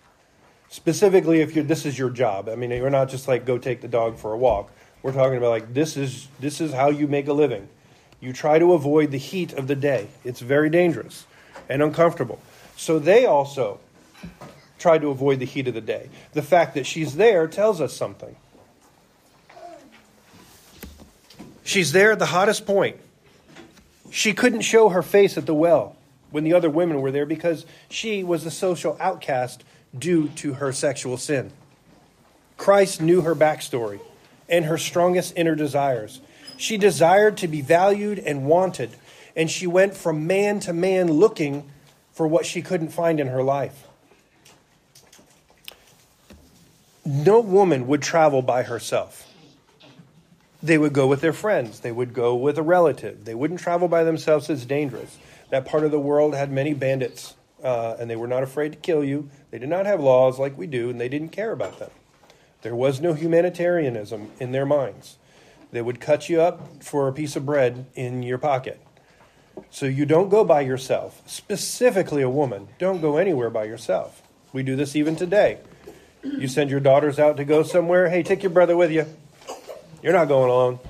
Specifically, 0.68 1.40
if 1.40 1.54
you're, 1.54 1.64
this 1.64 1.84
is 1.84 1.98
your 1.98 2.10
job. 2.10 2.48
I 2.48 2.54
mean, 2.54 2.70
you're 2.70 2.90
not 2.90 3.08
just 3.08 3.28
like 3.28 3.44
go 3.44 3.58
take 3.58 3.80
the 3.80 3.88
dog 3.88 4.18
for 4.18 4.32
a 4.32 4.36
walk. 4.36 4.70
We're 5.02 5.12
talking 5.12 5.36
about 5.36 5.50
like 5.50 5.74
this 5.74 5.96
is 5.96 6.28
this 6.38 6.60
is 6.60 6.72
how 6.72 6.90
you 6.90 7.06
make 7.06 7.28
a 7.28 7.32
living. 7.32 7.68
You 8.20 8.32
try 8.32 8.58
to 8.58 8.72
avoid 8.72 9.10
the 9.10 9.18
heat 9.18 9.52
of 9.54 9.66
the 9.66 9.74
day. 9.74 10.08
It's 10.24 10.40
very 10.40 10.70
dangerous 10.70 11.26
and 11.68 11.82
uncomfortable. 11.82 12.40
So 12.76 12.98
they 12.98 13.26
also 13.26 13.80
try 14.78 14.98
to 14.98 15.08
avoid 15.08 15.40
the 15.40 15.46
heat 15.46 15.68
of 15.68 15.74
the 15.74 15.80
day. 15.80 16.08
The 16.32 16.42
fact 16.42 16.74
that 16.74 16.86
she's 16.86 17.16
there 17.16 17.46
tells 17.48 17.80
us 17.80 17.94
something. 17.94 18.36
She's 21.64 21.92
there 21.92 22.12
at 22.12 22.18
the 22.18 22.26
hottest 22.26 22.66
point. 22.66 22.96
She 24.12 24.34
couldn't 24.34 24.60
show 24.60 24.90
her 24.90 25.00
face 25.00 25.38
at 25.38 25.46
the 25.46 25.54
well 25.54 25.96
when 26.30 26.44
the 26.44 26.52
other 26.52 26.68
women 26.68 27.00
were 27.00 27.10
there 27.10 27.24
because 27.24 27.64
she 27.88 28.22
was 28.22 28.44
a 28.44 28.50
social 28.50 28.94
outcast 29.00 29.64
due 29.98 30.28
to 30.28 30.52
her 30.52 30.70
sexual 30.70 31.16
sin. 31.16 31.50
Christ 32.58 33.00
knew 33.00 33.22
her 33.22 33.34
backstory 33.34 34.00
and 34.50 34.66
her 34.66 34.76
strongest 34.76 35.32
inner 35.34 35.54
desires. 35.54 36.20
She 36.58 36.76
desired 36.76 37.38
to 37.38 37.48
be 37.48 37.62
valued 37.62 38.18
and 38.18 38.44
wanted, 38.44 38.90
and 39.34 39.50
she 39.50 39.66
went 39.66 39.96
from 39.96 40.26
man 40.26 40.60
to 40.60 40.74
man 40.74 41.10
looking 41.10 41.70
for 42.12 42.26
what 42.28 42.44
she 42.44 42.60
couldn't 42.60 42.90
find 42.90 43.18
in 43.18 43.28
her 43.28 43.42
life. 43.42 43.86
No 47.06 47.40
woman 47.40 47.86
would 47.86 48.02
travel 48.02 48.42
by 48.42 48.62
herself 48.64 49.31
they 50.62 50.78
would 50.78 50.92
go 50.92 51.06
with 51.06 51.20
their 51.20 51.32
friends. 51.32 51.80
They 51.80 51.92
would 51.92 52.14
go 52.14 52.34
with 52.34 52.56
a 52.56 52.62
relative. 52.62 53.24
They 53.24 53.34
wouldn't 53.34 53.60
travel 53.60 53.88
by 53.88 54.04
themselves. 54.04 54.48
It's 54.48 54.64
dangerous. 54.64 55.18
That 55.50 55.66
part 55.66 55.84
of 55.84 55.90
the 55.90 56.00
world 56.00 56.34
had 56.34 56.52
many 56.52 56.72
bandits, 56.72 57.34
uh, 57.62 57.96
and 57.98 58.08
they 58.08 58.16
were 58.16 58.28
not 58.28 58.42
afraid 58.42 58.72
to 58.72 58.78
kill 58.78 59.04
you. 59.04 59.28
They 59.50 59.58
did 59.58 59.68
not 59.68 59.86
have 59.86 60.00
laws 60.00 60.38
like 60.38 60.56
we 60.56 60.66
do, 60.66 60.88
and 60.88 61.00
they 61.00 61.08
didn't 61.08 61.30
care 61.30 61.52
about 61.52 61.78
them. 61.78 61.90
There 62.62 62.76
was 62.76 63.00
no 63.00 63.12
humanitarianism 63.12 64.30
in 64.38 64.52
their 64.52 64.64
minds. 64.64 65.18
They 65.72 65.82
would 65.82 66.00
cut 66.00 66.28
you 66.28 66.40
up 66.40 66.82
for 66.82 67.08
a 67.08 67.12
piece 67.12 67.34
of 67.34 67.44
bread 67.44 67.86
in 67.94 68.22
your 68.22 68.38
pocket. 68.38 68.80
So 69.70 69.86
you 69.86 70.06
don't 70.06 70.28
go 70.28 70.44
by 70.44 70.60
yourself. 70.60 71.22
Specifically, 71.26 72.22
a 72.22 72.30
woman, 72.30 72.68
don't 72.78 73.00
go 73.00 73.16
anywhere 73.16 73.50
by 73.50 73.64
yourself. 73.64 74.22
We 74.52 74.62
do 74.62 74.76
this 74.76 74.94
even 74.94 75.16
today. 75.16 75.58
You 76.22 76.46
send 76.46 76.70
your 76.70 76.80
daughters 76.80 77.18
out 77.18 77.36
to 77.38 77.44
go 77.44 77.62
somewhere. 77.62 78.08
Hey, 78.08 78.22
take 78.22 78.42
your 78.42 78.50
brother 78.50 78.76
with 78.76 78.92
you. 78.92 79.06
You're 80.02 80.12
not 80.12 80.26
going 80.26 80.50
alone. 80.50 80.80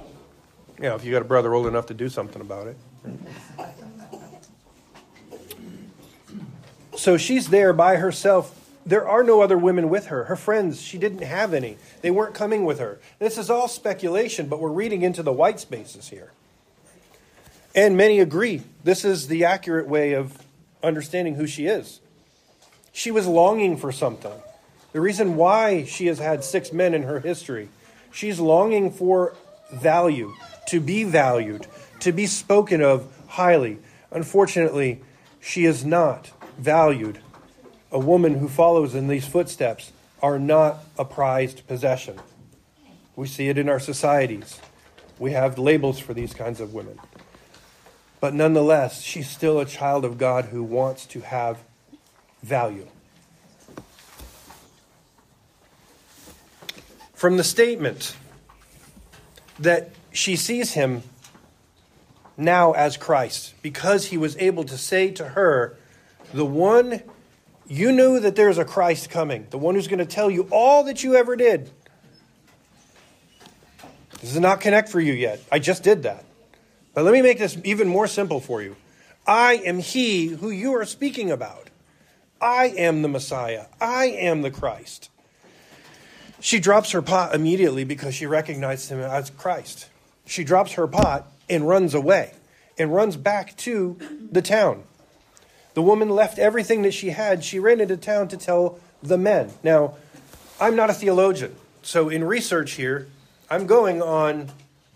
You 0.78 0.84
know, 0.84 0.94
if 0.94 1.04
you 1.04 1.12
got 1.12 1.20
a 1.22 1.26
brother 1.26 1.52
old 1.52 1.66
enough 1.66 1.86
to 1.86 1.94
do 1.94 2.08
something 2.08 2.40
about 2.40 2.66
it. 2.66 2.76
So 6.96 7.18
she's 7.18 7.48
there 7.48 7.72
by 7.72 7.96
herself. 7.96 8.58
There 8.86 9.06
are 9.06 9.22
no 9.22 9.42
other 9.42 9.58
women 9.58 9.90
with 9.90 10.06
her. 10.06 10.24
Her 10.24 10.36
friends, 10.36 10.80
she 10.80 10.98
didn't 10.98 11.22
have 11.22 11.52
any. 11.52 11.76
They 12.00 12.10
weren't 12.10 12.34
coming 12.34 12.64
with 12.64 12.78
her. 12.78 13.00
This 13.18 13.36
is 13.36 13.50
all 13.50 13.68
speculation, 13.68 14.48
but 14.48 14.60
we're 14.60 14.70
reading 14.70 15.02
into 15.02 15.22
the 15.22 15.32
white 15.32 15.60
spaces 15.60 16.08
here. 16.08 16.32
And 17.74 17.96
many 17.96 18.18
agree 18.18 18.62
this 18.82 19.04
is 19.04 19.28
the 19.28 19.44
accurate 19.44 19.86
way 19.86 20.14
of 20.14 20.38
understanding 20.82 21.34
who 21.34 21.46
she 21.46 21.66
is. 21.66 22.00
She 22.92 23.10
was 23.10 23.26
longing 23.26 23.76
for 23.76 23.92
something. 23.92 24.32
The 24.92 25.00
reason 25.00 25.36
why 25.36 25.84
she 25.84 26.06
has 26.06 26.18
had 26.18 26.44
six 26.44 26.72
men 26.72 26.94
in 26.94 27.04
her 27.04 27.20
history 27.20 27.68
She's 28.12 28.38
longing 28.38 28.90
for 28.90 29.34
value, 29.72 30.34
to 30.68 30.80
be 30.80 31.04
valued, 31.04 31.66
to 32.00 32.12
be 32.12 32.26
spoken 32.26 32.82
of 32.82 33.10
highly. 33.26 33.78
Unfortunately, 34.10 35.02
she 35.40 35.64
is 35.64 35.84
not 35.84 36.30
valued. 36.58 37.18
A 37.90 37.98
woman 37.98 38.34
who 38.34 38.48
follows 38.48 38.94
in 38.94 39.08
these 39.08 39.26
footsteps 39.26 39.92
are 40.22 40.38
not 40.38 40.78
a 40.98 41.04
prized 41.04 41.66
possession. 41.66 42.18
We 43.16 43.26
see 43.26 43.48
it 43.48 43.58
in 43.58 43.68
our 43.68 43.80
societies. 43.80 44.60
We 45.18 45.32
have 45.32 45.58
labels 45.58 45.98
for 45.98 46.14
these 46.14 46.32
kinds 46.32 46.60
of 46.60 46.74
women. 46.74 46.98
But 48.20 48.34
nonetheless, 48.34 49.02
she's 49.02 49.28
still 49.28 49.58
a 49.58 49.66
child 49.66 50.04
of 50.04 50.16
God 50.16 50.46
who 50.46 50.62
wants 50.62 51.06
to 51.06 51.20
have 51.20 51.58
value. 52.42 52.86
From 57.22 57.36
the 57.36 57.44
statement 57.44 58.16
that 59.60 59.90
she 60.10 60.34
sees 60.34 60.72
him 60.72 61.04
now 62.36 62.72
as 62.72 62.96
Christ 62.96 63.54
because 63.62 64.06
he 64.06 64.16
was 64.16 64.36
able 64.38 64.64
to 64.64 64.76
say 64.76 65.12
to 65.12 65.28
her, 65.28 65.76
The 66.34 66.44
one 66.44 67.00
you 67.68 67.92
knew 67.92 68.18
that 68.18 68.34
there's 68.34 68.58
a 68.58 68.64
Christ 68.64 69.08
coming, 69.08 69.46
the 69.50 69.56
one 69.56 69.76
who's 69.76 69.86
going 69.86 70.00
to 70.00 70.04
tell 70.04 70.32
you 70.32 70.48
all 70.50 70.82
that 70.82 71.04
you 71.04 71.14
ever 71.14 71.36
did. 71.36 71.70
This 74.20 74.32
does 74.32 74.40
not 74.40 74.60
connect 74.60 74.88
for 74.88 74.98
you 74.98 75.12
yet. 75.12 75.40
I 75.52 75.60
just 75.60 75.84
did 75.84 76.02
that. 76.02 76.24
But 76.92 77.04
let 77.04 77.12
me 77.12 77.22
make 77.22 77.38
this 77.38 77.56
even 77.62 77.86
more 77.86 78.08
simple 78.08 78.40
for 78.40 78.62
you. 78.62 78.74
I 79.28 79.58
am 79.64 79.78
he 79.78 80.26
who 80.26 80.50
you 80.50 80.74
are 80.74 80.84
speaking 80.84 81.30
about. 81.30 81.70
I 82.40 82.64
am 82.70 83.02
the 83.02 83.08
Messiah. 83.08 83.66
I 83.80 84.06
am 84.06 84.42
the 84.42 84.50
Christ. 84.50 85.08
She 86.42 86.58
drops 86.58 86.90
her 86.90 87.02
pot 87.02 87.36
immediately 87.36 87.84
because 87.84 88.16
she 88.16 88.26
recognized 88.26 88.88
him 88.88 88.98
as 88.98 89.30
Christ. 89.30 89.88
She 90.26 90.42
drops 90.42 90.72
her 90.72 90.88
pot 90.88 91.30
and 91.48 91.68
runs 91.68 91.94
away 91.94 92.32
and 92.76 92.92
runs 92.92 93.16
back 93.16 93.56
to 93.58 93.96
the 94.28 94.42
town. 94.42 94.82
The 95.74 95.82
woman 95.82 96.10
left 96.10 96.40
everything 96.40 96.82
that 96.82 96.94
she 96.94 97.10
had. 97.10 97.44
She 97.44 97.60
ran 97.60 97.80
into 97.80 97.96
town 97.96 98.26
to 98.26 98.36
tell 98.36 98.80
the 99.00 99.16
men. 99.16 99.52
Now, 99.62 99.94
I'm 100.60 100.74
not 100.74 100.90
a 100.90 100.94
theologian, 100.94 101.54
so 101.80 102.08
in 102.08 102.24
research 102.24 102.72
here, 102.72 103.06
I'm 103.48 103.68
going 103.68 104.02
on 104.02 104.50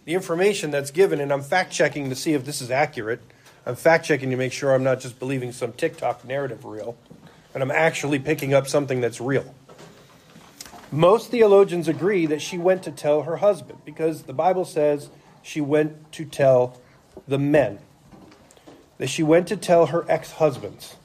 the 0.05 0.15
information 0.15 0.73
that's 0.73 0.91
given 0.91 1.21
and 1.21 1.33
I'm 1.33 1.43
fact 1.43 1.73
checking 1.73 2.11
to 2.11 2.17
see 2.17 2.33
if 2.33 2.45
this 2.45 2.61
is 2.61 2.73
accurate. 2.73 3.21
I'm 3.65 3.77
fact 3.77 4.05
checking 4.05 4.31
to 4.31 4.37
make 4.37 4.53
sure 4.53 4.75
I'm 4.75 4.83
not 4.83 4.99
just 4.99 5.21
believing 5.21 5.53
some 5.53 5.73
TikTok 5.75 6.25
narrative 6.25 6.65
real, 6.65 6.97
and 7.55 7.63
I'm 7.63 7.71
actually 7.71 8.19
picking 8.19 8.53
up 8.53 8.67
something 8.67 9.01
that's 9.01 9.21
real. 9.21 9.55
Most 10.93 11.31
theologians 11.31 11.89
agree 11.89 12.27
that 12.27 12.41
she 12.41 12.59
went 12.59 12.85
to 12.85 12.93
tell 12.93 13.23
her 13.23 13.37
husband 13.37 13.81
because 13.85 14.23
the 14.23 14.33
Bible 14.33 14.65
says 14.65 15.11
she 15.43 15.61
went 15.61 16.13
to 16.13 16.25
tell 16.25 16.81
the 17.27 17.39
men. 17.39 17.79
That 18.99 19.09
she 19.09 19.23
went 19.23 19.49
to 19.49 19.57
tell 19.57 19.87
her 19.87 20.05
ex 20.09 20.33
husbands 20.33 20.97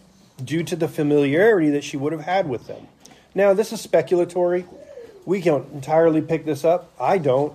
due 0.44 0.64
to 0.64 0.76
the 0.76 0.88
familiarity 0.88 1.72
that 1.72 1.84
she 1.84 1.98
would 1.98 2.14
have 2.14 2.22
had 2.22 2.48
with 2.48 2.68
them. 2.68 2.88
Now, 3.34 3.54
this 3.54 3.74
is 3.74 3.86
speculatory. 3.86 4.66
We 5.26 5.42
can't 5.42 5.72
entirely 5.74 6.22
pick 6.22 6.46
this 6.46 6.64
up. 6.64 6.92
I 7.00 7.18
don't. 7.18 7.54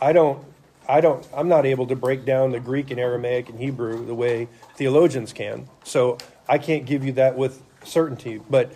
I 0.00 0.12
don't. 0.12 0.44
I 0.88 1.00
don't. 1.00 1.26
I'm 1.34 1.48
not 1.48 1.66
able 1.66 1.86
to 1.86 1.96
break 1.96 2.24
down 2.24 2.52
the 2.52 2.60
Greek 2.60 2.90
and 2.90 2.98
Aramaic 2.98 3.48
and 3.48 3.58
Hebrew 3.58 4.04
the 4.04 4.14
way 4.14 4.48
theologians 4.76 5.32
can. 5.32 5.68
So 5.84 6.18
I 6.48 6.58
can't 6.58 6.84
give 6.84 7.04
you 7.04 7.12
that 7.12 7.36
with 7.36 7.62
certainty. 7.84 8.40
But 8.50 8.72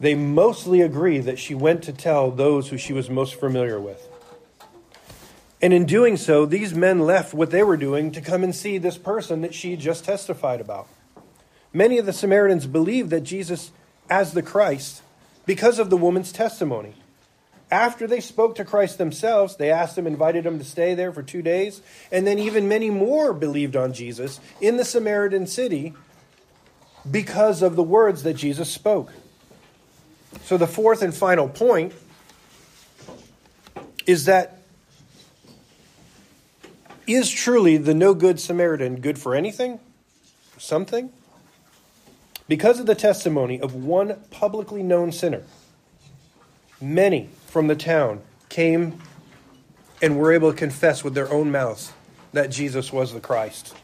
they 0.00 0.14
mostly 0.14 0.80
agree 0.80 1.18
that 1.18 1.38
she 1.38 1.54
went 1.54 1.82
to 1.84 1.92
tell 1.92 2.30
those 2.30 2.68
who 2.68 2.78
she 2.78 2.92
was 2.92 3.10
most 3.10 3.34
familiar 3.34 3.80
with. 3.80 4.08
And 5.60 5.72
in 5.72 5.86
doing 5.86 6.16
so, 6.16 6.46
these 6.46 6.72
men 6.72 7.00
left 7.00 7.34
what 7.34 7.50
they 7.50 7.64
were 7.64 7.76
doing 7.76 8.12
to 8.12 8.20
come 8.20 8.44
and 8.44 8.54
see 8.54 8.78
this 8.78 8.96
person 8.96 9.40
that 9.40 9.54
she 9.54 9.76
just 9.76 10.04
testified 10.04 10.60
about. 10.60 10.86
Many 11.72 11.98
of 11.98 12.06
the 12.06 12.12
Samaritans 12.12 12.66
believed 12.66 13.10
that 13.10 13.22
Jesus 13.22 13.72
as 14.08 14.32
the 14.32 14.42
Christ 14.42 15.02
because 15.46 15.78
of 15.78 15.90
the 15.90 15.96
woman's 15.96 16.32
testimony. 16.32 16.94
After 17.70 18.06
they 18.06 18.20
spoke 18.20 18.54
to 18.54 18.64
Christ 18.64 18.96
themselves, 18.96 19.56
they 19.56 19.70
asked 19.70 19.98
him, 19.98 20.06
invited 20.06 20.46
him 20.46 20.58
to 20.58 20.64
stay 20.64 20.94
there 20.94 21.12
for 21.12 21.22
two 21.22 21.42
days, 21.42 21.82
and 22.10 22.26
then 22.26 22.38
even 22.38 22.68
many 22.68 22.88
more 22.88 23.34
believed 23.34 23.76
on 23.76 23.92
Jesus 23.92 24.40
in 24.60 24.78
the 24.78 24.84
Samaritan 24.84 25.46
city 25.46 25.92
because 27.10 27.60
of 27.62 27.76
the 27.76 27.82
words 27.82 28.22
that 28.22 28.34
Jesus 28.34 28.70
spoke. 28.70 29.12
So, 30.44 30.56
the 30.56 30.66
fourth 30.66 31.02
and 31.02 31.14
final 31.14 31.48
point 31.48 31.92
is 34.06 34.24
that 34.24 34.58
is 37.06 37.30
truly 37.30 37.76
the 37.76 37.94
no 37.94 38.14
good 38.14 38.38
Samaritan 38.38 39.00
good 39.00 39.18
for 39.18 39.34
anything? 39.34 39.80
Something? 40.58 41.10
Because 42.48 42.80
of 42.80 42.86
the 42.86 42.94
testimony 42.94 43.60
of 43.60 43.74
one 43.74 44.20
publicly 44.30 44.82
known 44.82 45.12
sinner, 45.12 45.42
many 46.80 47.28
from 47.46 47.66
the 47.66 47.76
town 47.76 48.22
came 48.48 49.00
and 50.00 50.18
were 50.18 50.32
able 50.32 50.50
to 50.50 50.56
confess 50.56 51.04
with 51.04 51.14
their 51.14 51.30
own 51.30 51.50
mouths 51.50 51.92
that 52.32 52.50
Jesus 52.50 52.92
was 52.92 53.12
the 53.12 53.20
Christ. 53.20 53.74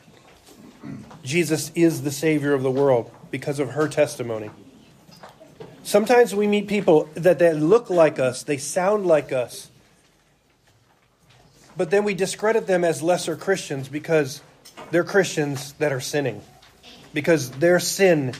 Jesus 1.22 1.72
is 1.74 2.02
the 2.02 2.10
Savior 2.10 2.52
of 2.52 2.62
the 2.62 2.70
world 2.70 3.10
because 3.30 3.58
of 3.58 3.70
her 3.70 3.88
testimony. 3.88 4.50
Sometimes 5.84 6.34
we 6.34 6.46
meet 6.46 6.66
people 6.66 7.10
that 7.12 7.38
they 7.38 7.52
look 7.52 7.90
like 7.90 8.18
us, 8.18 8.42
they 8.42 8.56
sound 8.56 9.06
like 9.06 9.32
us, 9.32 9.70
but 11.76 11.90
then 11.90 12.04
we 12.04 12.14
discredit 12.14 12.66
them 12.66 12.84
as 12.84 13.02
lesser 13.02 13.36
Christians 13.36 13.88
because 13.88 14.40
they're 14.90 15.04
Christians 15.04 15.74
that 15.74 15.92
are 15.92 16.00
sinning, 16.00 16.40
because 17.12 17.50
their 17.50 17.78
sin 17.78 18.32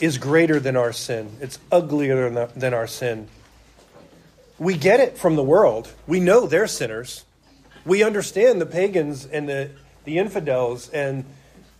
is 0.00 0.18
greater 0.18 0.58
than 0.58 0.76
our 0.76 0.92
sin, 0.92 1.30
it's 1.40 1.60
uglier 1.70 2.48
than 2.56 2.74
our 2.74 2.88
sin. 2.88 3.28
We 4.58 4.76
get 4.76 4.98
it 4.98 5.16
from 5.16 5.36
the 5.36 5.44
world, 5.44 5.88
we 6.08 6.18
know 6.18 6.48
they're 6.48 6.66
sinners. 6.66 7.24
We 7.84 8.02
understand 8.02 8.60
the 8.60 8.66
pagans 8.66 9.24
and 9.24 9.48
the, 9.48 9.70
the 10.04 10.18
infidels 10.18 10.90
and 10.90 11.24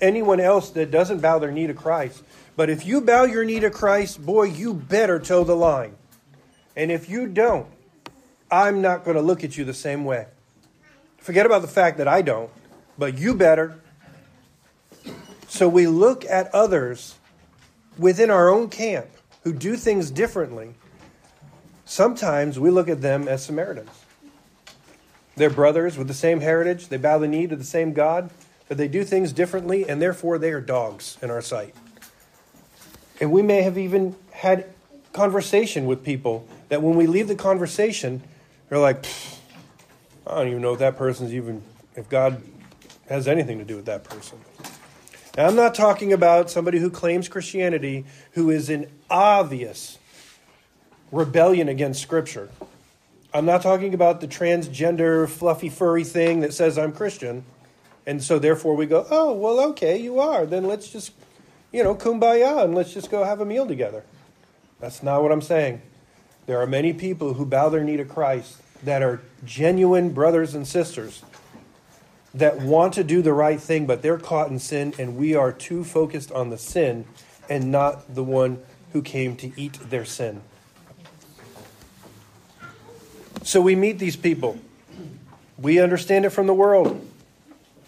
anyone 0.01 0.41
else 0.41 0.71
that 0.71 0.91
doesn't 0.91 1.21
bow 1.21 1.39
their 1.39 1.51
knee 1.51 1.67
to 1.67 1.75
Christ. 1.75 2.23
But 2.57 2.71
if 2.71 2.87
you 2.87 3.01
bow 3.01 3.25
your 3.25 3.45
knee 3.45 3.61
to 3.61 3.71
Christ, 3.71 4.25
boy, 4.25 4.45
you 4.45 4.75
better 4.75 5.19
toe 5.19 5.45
the 5.45 5.57
line. 5.57 5.97
And 6.77 6.91
if 6.91 7.09
you 7.09 7.27
don't, 7.27 7.67
I'm 8.51 8.83
not 8.83 9.05
going 9.05 9.17
to 9.17 9.23
look 9.23 9.45
at 9.45 9.57
you 9.57 9.65
the 9.65 9.75
same 9.75 10.05
way. 10.05 10.27
Forget 11.19 11.47
about 11.47 11.63
the 11.63 11.69
fact 11.69 11.99
that 11.99 12.09
I 12.09 12.23
don't, 12.23 12.51
but 12.99 13.19
you 13.19 13.35
better. 13.35 13.81
So 15.49 15.69
we 15.69 15.87
look 15.87 16.25
at 16.25 16.55
others 16.55 17.17
within 17.99 18.31
our 18.31 18.49
own 18.49 18.69
camp 18.69 19.07
who 19.45 19.53
do 19.53 19.77
things 19.77 20.11
differently. 20.11 20.75
Sometimes 21.85 22.59
we 22.59 22.71
look 22.71 22.89
at 22.89 23.03
them 23.03 23.29
as 23.29 23.45
Samaritans. 23.45 23.91
They're 25.37 25.51
brothers 25.51 25.97
with 25.97 26.09
the 26.09 26.15
same 26.15 26.41
heritage, 26.41 26.89
they 26.89 26.97
bow 26.97 27.19
the 27.19 27.29
knee 27.29 27.47
to 27.47 27.57
the 27.57 27.65
same 27.65 27.93
God, 27.93 28.31
but 28.71 28.79
they 28.79 28.87
do 28.87 29.03
things 29.03 29.33
differently, 29.33 29.89
and 29.89 30.01
therefore 30.01 30.39
they 30.39 30.53
are 30.53 30.61
dogs 30.61 31.19
in 31.21 31.29
our 31.29 31.43
sight. 31.43 31.75
And 33.21 33.33
we 33.33 33.43
may 33.43 33.63
have 33.63 33.77
even 33.77 34.15
had 34.31 34.65
conversation 35.13 35.87
with 35.87 36.05
people 36.05 36.47
that 36.69 36.81
when 36.81 36.95
we 36.95 37.09
leave 37.09 37.27
the 37.27 37.35
conversation, 37.35 38.23
they're 38.69 38.79
like, 38.79 39.05
I 40.25 40.37
don't 40.37 40.47
even 40.47 40.63
know 40.63 40.73
if 40.73 40.79
that 40.79 40.97
person's 40.97 41.35
even, 41.35 41.65
if 41.97 42.09
God 42.09 42.41
has 43.09 43.27
anything 43.27 43.59
to 43.59 43.65
do 43.65 43.75
with 43.75 43.87
that 43.87 44.05
person. 44.05 44.39
Now, 45.37 45.49
I'm 45.49 45.57
not 45.57 45.75
talking 45.75 46.13
about 46.13 46.49
somebody 46.49 46.79
who 46.79 46.91
claims 46.91 47.29
Christianity 47.29 48.05
who 48.35 48.51
is 48.51 48.71
in 48.71 48.89
obvious 49.11 49.99
rebellion 51.11 51.69
against 51.69 52.01
Scripture. 52.01 52.51
I'm 53.35 53.47
not 53.47 53.63
talking 53.63 53.95
about 53.95 54.21
the 54.21 54.29
transgender, 54.29 55.29
fluffy, 55.29 55.71
furry 55.71 56.05
thing 56.05 56.39
that 56.39 56.55
says 56.55 56.79
I'm 56.79 56.93
Christian. 56.93 57.45
And 58.07 58.23
so 58.23 58.39
therefore 58.39 58.75
we 58.75 58.87
go, 58.87 59.07
oh, 59.11 59.33
well, 59.33 59.61
okay, 59.71 59.97
you 59.99 60.21
are. 60.21 60.47
Then 60.47 60.65
let's 60.65 60.91
just 60.91 61.13
you 61.73 61.85
know, 61.85 61.95
kumbaya 61.95 62.65
and 62.65 62.75
let's 62.75 62.93
just 62.93 63.11
go 63.11 63.25
have 63.25 63.41
a 63.41 63.45
meal 63.45 63.67
together. 63.67 64.05
That's 64.81 65.03
not 65.03 65.23
what 65.23 65.33
I'm 65.33 65.43
saying. 65.43 65.83
There 66.47 66.61
are 66.61 66.67
many 66.67 66.93
people 66.93 67.35
who 67.35 67.47
bow 67.47 67.69
their 67.69 67.85
knee 67.85 67.97
to 67.97 68.05
Christ 68.05 68.57
that 68.83 69.03
are 69.03 69.21
genuine 69.45 70.11
brothers 70.11 70.55
and 70.55 70.67
sisters 70.67 71.23
that 72.35 72.59
want 72.61 72.95
to 72.95 73.05
do 73.05 73.23
the 73.23 73.33
right 73.33 73.61
thing, 73.61 73.87
but 73.87 74.03
they're 74.03 74.19
caught 74.19 74.51
in 74.51 74.59
sin, 74.59 74.95
and 74.99 75.17
we 75.17 75.35
are 75.35 75.53
too 75.53 75.85
focused 75.85 76.33
on 76.33 76.51
the 76.51 76.59
sin 76.59 77.05
and 77.49 77.71
not 77.71 78.15
the 78.15 78.25
one 78.25 78.63
who 78.93 79.03
came 79.03 79.37
to 79.37 79.53
eat 79.61 79.75
their 79.91 80.05
sin. 80.05 80.41
So 83.43 83.61
we 83.61 83.75
meet 83.75 83.99
these 83.99 84.17
people. 84.17 84.59
We 85.59 85.79
understand 85.79 86.25
it 86.25 86.31
from 86.31 86.47
the 86.47 86.55
world, 86.55 87.07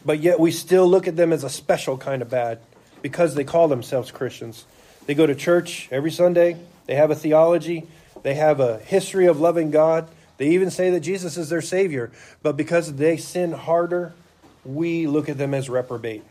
but 0.04 0.20
yet 0.20 0.40
we 0.40 0.50
still 0.50 0.88
look 0.88 1.06
at 1.08 1.16
them 1.16 1.32
as 1.32 1.44
a 1.44 1.50
special 1.50 1.96
kind 1.96 2.22
of 2.22 2.30
bad 2.30 2.60
because 3.02 3.34
they 3.34 3.44
call 3.44 3.68
themselves 3.68 4.10
Christians. 4.10 4.64
They 5.06 5.14
go 5.14 5.26
to 5.26 5.34
church 5.34 5.88
every 5.90 6.10
Sunday, 6.10 6.56
they 6.86 6.94
have 6.94 7.10
a 7.10 7.14
theology, 7.14 7.86
they 8.22 8.34
have 8.34 8.60
a 8.60 8.78
history 8.78 9.26
of 9.26 9.40
loving 9.40 9.70
God. 9.70 10.08
They 10.38 10.48
even 10.50 10.70
say 10.70 10.90
that 10.90 11.00
Jesus 11.00 11.36
is 11.36 11.50
their 11.50 11.62
Savior, 11.62 12.10
but 12.42 12.56
because 12.56 12.94
they 12.94 13.16
sin 13.16 13.52
harder, 13.52 14.12
we 14.64 15.06
look 15.06 15.28
at 15.28 15.38
them 15.38 15.54
as 15.54 15.68
reprobate. 15.68 16.24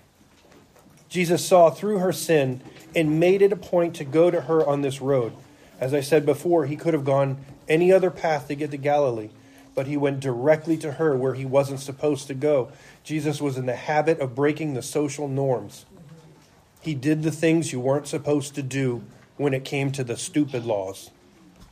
Jesus 1.09 1.45
saw 1.45 1.69
through 1.69 1.99
her 1.99 2.13
sin 2.13 2.61
and 2.95 3.19
made 3.19 3.41
it 3.41 3.51
a 3.51 3.57
point 3.57 3.95
to 3.95 4.05
go 4.05 4.31
to 4.31 4.41
her 4.41 4.65
on 4.65 4.81
this 4.81 5.01
road. 5.01 5.33
As 5.79 5.93
I 5.93 6.01
said 6.01 6.25
before, 6.25 6.65
he 6.65 6.75
could 6.75 6.93
have 6.93 7.03
gone 7.03 7.37
any 7.67 7.91
other 7.91 8.11
path 8.11 8.47
to 8.47 8.55
get 8.55 8.71
to 8.71 8.77
Galilee, 8.77 9.29
but 9.73 9.87
he 9.87 9.97
went 9.97 10.19
directly 10.19 10.77
to 10.77 10.93
her 10.93 11.15
where 11.15 11.33
he 11.33 11.45
wasn't 11.45 11.79
supposed 11.79 12.27
to 12.27 12.33
go. 12.33 12.71
Jesus 13.03 13.41
was 13.41 13.57
in 13.57 13.65
the 13.65 13.75
habit 13.75 14.19
of 14.19 14.35
breaking 14.35 14.73
the 14.73 14.81
social 14.81 15.27
norms. 15.27 15.85
He 16.81 16.95
did 16.95 17.23
the 17.23 17.31
things 17.31 17.71
you 17.71 17.79
weren't 17.79 18.07
supposed 18.07 18.55
to 18.55 18.63
do 18.63 19.03
when 19.37 19.53
it 19.53 19.63
came 19.63 19.91
to 19.93 20.03
the 20.03 20.17
stupid 20.17 20.65
laws. 20.65 21.11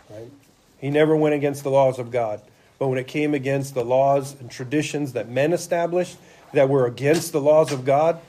Right? 0.09 0.31
He 0.77 0.89
never 0.89 1.15
went 1.15 1.35
against 1.35 1.63
the 1.63 1.71
laws 1.71 1.99
of 1.99 2.11
God. 2.11 2.41
But 2.77 2.87
when 2.87 2.97
it 2.97 3.07
came 3.07 3.33
against 3.33 3.73
the 3.73 3.83
laws 3.83 4.39
and 4.39 4.49
traditions 4.49 5.13
that 5.13 5.29
men 5.29 5.51
established 5.51 6.17
that 6.53 6.69
were 6.69 6.85
against 6.85 7.33
the 7.33 7.41
laws 7.41 7.73
of 7.73 7.83
God, 7.83 8.21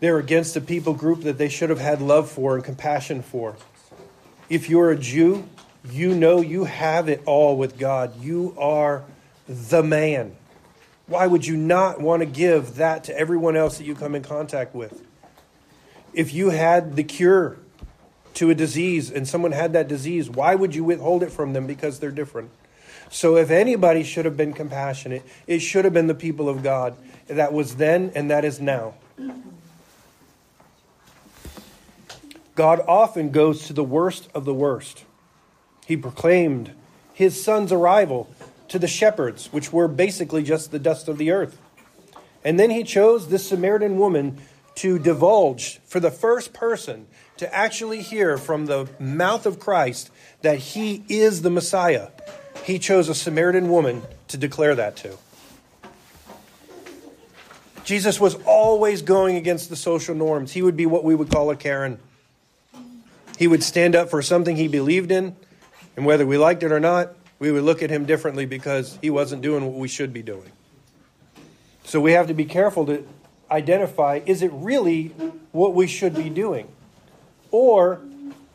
they 0.00 0.10
were 0.10 0.18
against 0.18 0.56
a 0.56 0.60
people 0.62 0.94
group 0.94 1.22
that 1.22 1.36
they 1.36 1.50
should 1.50 1.68
have 1.68 1.78
had 1.78 2.00
love 2.00 2.30
for 2.30 2.54
and 2.54 2.64
compassion 2.64 3.20
for. 3.20 3.56
If 4.48 4.70
you're 4.70 4.90
a 4.90 4.96
Jew, 4.96 5.46
you 5.88 6.14
know 6.14 6.40
you 6.40 6.64
have 6.64 7.08
it 7.08 7.22
all 7.26 7.56
with 7.56 7.78
God. 7.78 8.20
You 8.20 8.54
are 8.58 9.04
the 9.48 9.82
man. 9.82 10.36
Why 11.06 11.26
would 11.26 11.46
you 11.46 11.56
not 11.56 12.00
want 12.00 12.20
to 12.20 12.26
give 12.26 12.76
that 12.76 13.04
to 13.04 13.18
everyone 13.18 13.56
else 13.56 13.78
that 13.78 13.84
you 13.84 13.94
come 13.94 14.14
in 14.14 14.22
contact 14.22 14.74
with? 14.74 15.02
If 16.12 16.34
you 16.34 16.50
had 16.50 16.96
the 16.96 17.04
cure 17.04 17.58
to 18.34 18.50
a 18.50 18.54
disease 18.54 19.10
and 19.10 19.26
someone 19.26 19.52
had 19.52 19.72
that 19.72 19.88
disease, 19.88 20.30
why 20.30 20.54
would 20.54 20.74
you 20.74 20.84
withhold 20.84 21.22
it 21.22 21.30
from 21.30 21.52
them 21.52 21.66
because 21.66 21.98
they're 21.98 22.10
different? 22.10 22.50
So, 23.12 23.36
if 23.36 23.50
anybody 23.50 24.04
should 24.04 24.24
have 24.24 24.36
been 24.36 24.52
compassionate, 24.52 25.24
it 25.48 25.58
should 25.58 25.84
have 25.84 25.92
been 25.92 26.06
the 26.06 26.14
people 26.14 26.48
of 26.48 26.62
God. 26.62 26.96
That 27.26 27.52
was 27.52 27.74
then 27.74 28.12
and 28.14 28.30
that 28.30 28.44
is 28.44 28.60
now. 28.60 28.94
God 32.54 32.80
often 32.86 33.30
goes 33.30 33.66
to 33.66 33.72
the 33.72 33.82
worst 33.82 34.28
of 34.32 34.44
the 34.44 34.54
worst. 34.54 35.04
He 35.90 35.96
proclaimed 35.96 36.70
his 37.12 37.42
son's 37.42 37.72
arrival 37.72 38.32
to 38.68 38.78
the 38.78 38.86
shepherds, 38.86 39.52
which 39.52 39.72
were 39.72 39.88
basically 39.88 40.44
just 40.44 40.70
the 40.70 40.78
dust 40.78 41.08
of 41.08 41.18
the 41.18 41.32
earth. 41.32 41.58
And 42.44 42.60
then 42.60 42.70
he 42.70 42.84
chose 42.84 43.26
this 43.26 43.48
Samaritan 43.48 43.98
woman 43.98 44.38
to 44.76 45.00
divulge 45.00 45.80
for 45.84 45.98
the 45.98 46.12
first 46.12 46.52
person 46.52 47.08
to 47.38 47.52
actually 47.52 48.02
hear 48.02 48.38
from 48.38 48.66
the 48.66 48.88
mouth 49.00 49.46
of 49.46 49.58
Christ 49.58 50.10
that 50.42 50.58
he 50.58 51.02
is 51.08 51.42
the 51.42 51.50
Messiah. 51.50 52.10
He 52.62 52.78
chose 52.78 53.08
a 53.08 53.14
Samaritan 53.16 53.68
woman 53.68 54.02
to 54.28 54.36
declare 54.36 54.76
that 54.76 54.94
to. 54.98 55.18
Jesus 57.82 58.20
was 58.20 58.36
always 58.44 59.02
going 59.02 59.34
against 59.34 59.68
the 59.68 59.74
social 59.74 60.14
norms. 60.14 60.52
He 60.52 60.62
would 60.62 60.76
be 60.76 60.86
what 60.86 61.02
we 61.02 61.16
would 61.16 61.32
call 61.32 61.50
a 61.50 61.56
Karen. 61.56 61.98
He 63.40 63.48
would 63.48 63.64
stand 63.64 63.96
up 63.96 64.08
for 64.08 64.22
something 64.22 64.54
he 64.54 64.68
believed 64.68 65.10
in, 65.10 65.34
and 65.96 66.06
whether 66.06 66.26
we 66.26 66.38
liked 66.38 66.62
it 66.62 66.72
or 66.72 66.80
not, 66.80 67.14
we 67.38 67.50
would 67.50 67.64
look 67.64 67.82
at 67.82 67.90
him 67.90 68.04
differently 68.04 68.46
because 68.46 68.98
he 69.00 69.10
wasn't 69.10 69.42
doing 69.42 69.64
what 69.64 69.74
we 69.74 69.88
should 69.88 70.12
be 70.12 70.22
doing. 70.22 70.50
So 71.84 72.00
we 72.00 72.12
have 72.12 72.28
to 72.28 72.34
be 72.34 72.44
careful 72.44 72.86
to 72.86 73.06
identify 73.50 74.20
is 74.26 74.42
it 74.42 74.50
really 74.52 75.08
what 75.52 75.74
we 75.74 75.86
should 75.86 76.14
be 76.14 76.30
doing? 76.30 76.68
Or 77.50 78.00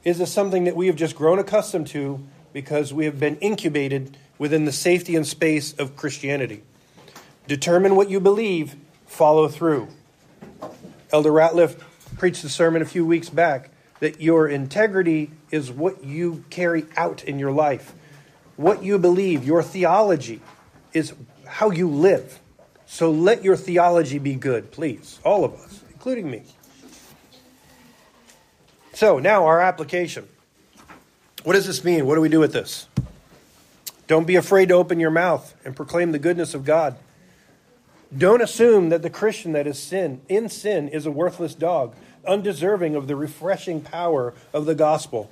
is 0.03 0.19
it 0.19 0.27
something 0.27 0.65
that 0.65 0.75
we 0.75 0.87
have 0.87 0.95
just 0.95 1.15
grown 1.15 1.39
accustomed 1.39 1.87
to 1.87 2.25
because 2.53 2.93
we 2.93 3.05
have 3.05 3.19
been 3.19 3.35
incubated 3.37 4.17
within 4.37 4.65
the 4.65 4.71
safety 4.71 5.15
and 5.15 5.27
space 5.27 5.73
of 5.73 5.95
Christianity? 5.95 6.63
Determine 7.47 7.95
what 7.95 8.09
you 8.09 8.19
believe, 8.19 8.75
follow 9.05 9.47
through. 9.47 9.87
Elder 11.11 11.31
Ratliff 11.31 11.79
preached 12.17 12.43
a 12.43 12.49
sermon 12.49 12.81
a 12.81 12.85
few 12.85 13.05
weeks 13.05 13.29
back 13.29 13.71
that 13.99 14.21
your 14.21 14.47
integrity 14.47 15.31
is 15.51 15.71
what 15.71 16.03
you 16.03 16.43
carry 16.49 16.85
out 16.97 17.23
in 17.23 17.39
your 17.39 17.51
life. 17.51 17.93
What 18.57 18.83
you 18.83 18.97
believe, 18.99 19.45
your 19.45 19.63
theology, 19.63 20.41
is 20.93 21.13
how 21.45 21.71
you 21.71 21.89
live. 21.89 22.39
So 22.85 23.11
let 23.11 23.43
your 23.43 23.55
theology 23.55 24.19
be 24.19 24.35
good, 24.35 24.71
please. 24.71 25.19
All 25.23 25.43
of 25.43 25.53
us, 25.55 25.83
including 25.91 26.29
me. 26.29 26.43
So 28.93 29.19
now 29.19 29.45
our 29.45 29.59
application. 29.59 30.27
What 31.43 31.53
does 31.53 31.67
this 31.67 31.83
mean? 31.83 32.05
What 32.05 32.15
do 32.15 32.21
we 32.21 32.29
do 32.29 32.39
with 32.39 32.53
this? 32.53 32.87
Don't 34.07 34.27
be 34.27 34.35
afraid 34.35 34.69
to 34.69 34.75
open 34.75 34.99
your 34.99 35.11
mouth 35.11 35.53
and 35.65 35.75
proclaim 35.75 36.11
the 36.11 36.19
goodness 36.19 36.53
of 36.53 36.63
God. 36.63 36.95
Don't 38.15 38.41
assume 38.41 38.89
that 38.89 39.01
the 39.01 39.09
Christian 39.09 39.51
that 39.53 39.67
is 39.67 39.79
sin 39.79 40.21
in 40.29 40.47
sin 40.47 40.87
is 40.87 41.05
a 41.05 41.11
worthless 41.11 41.55
dog, 41.55 41.95
undeserving 42.27 42.95
of 42.95 43.07
the 43.07 43.15
refreshing 43.15 43.81
power 43.81 44.33
of 44.53 44.65
the 44.65 44.75
gospel. 44.75 45.31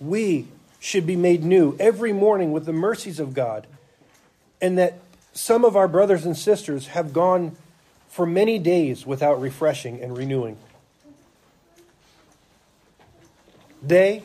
We 0.00 0.46
should 0.80 1.06
be 1.06 1.16
made 1.16 1.44
new 1.44 1.76
every 1.78 2.12
morning 2.12 2.52
with 2.52 2.66
the 2.66 2.72
mercies 2.72 3.20
of 3.20 3.34
God, 3.34 3.66
and 4.60 4.76
that 4.78 4.98
some 5.32 5.64
of 5.64 5.76
our 5.76 5.88
brothers 5.88 6.24
and 6.24 6.36
sisters 6.36 6.88
have 6.88 7.12
gone 7.12 7.56
for 8.08 8.26
many 8.26 8.58
days 8.58 9.06
without 9.06 9.40
refreshing 9.40 10.00
and 10.00 10.16
renewing. 10.16 10.56
They 13.82 14.22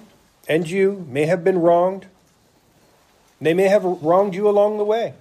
and 0.47 0.69
you 0.69 1.05
may 1.09 1.25
have 1.25 1.43
been 1.43 1.59
wronged. 1.59 2.05
They 3.41 3.53
may 3.53 3.67
have 3.67 3.84
wronged 3.84 4.34
you 4.34 4.47
along 4.47 4.78
the 4.78 4.84
way. 4.84 5.13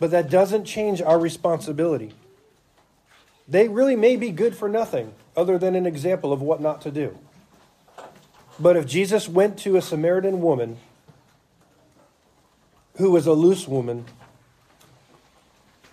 But 0.00 0.10
that 0.10 0.28
doesn't 0.28 0.64
change 0.64 1.00
our 1.00 1.18
responsibility. 1.18 2.12
They 3.46 3.68
really 3.68 3.96
may 3.96 4.16
be 4.16 4.30
good 4.30 4.56
for 4.56 4.68
nothing 4.68 5.12
other 5.36 5.58
than 5.58 5.74
an 5.74 5.86
example 5.86 6.32
of 6.32 6.40
what 6.40 6.60
not 6.60 6.80
to 6.82 6.90
do. 6.90 7.18
But 8.58 8.76
if 8.76 8.86
Jesus 8.86 9.28
went 9.28 9.58
to 9.60 9.76
a 9.76 9.82
Samaritan 9.82 10.40
woman 10.40 10.78
who 12.96 13.10
was 13.10 13.26
a 13.26 13.32
loose 13.32 13.66
woman, 13.66 14.04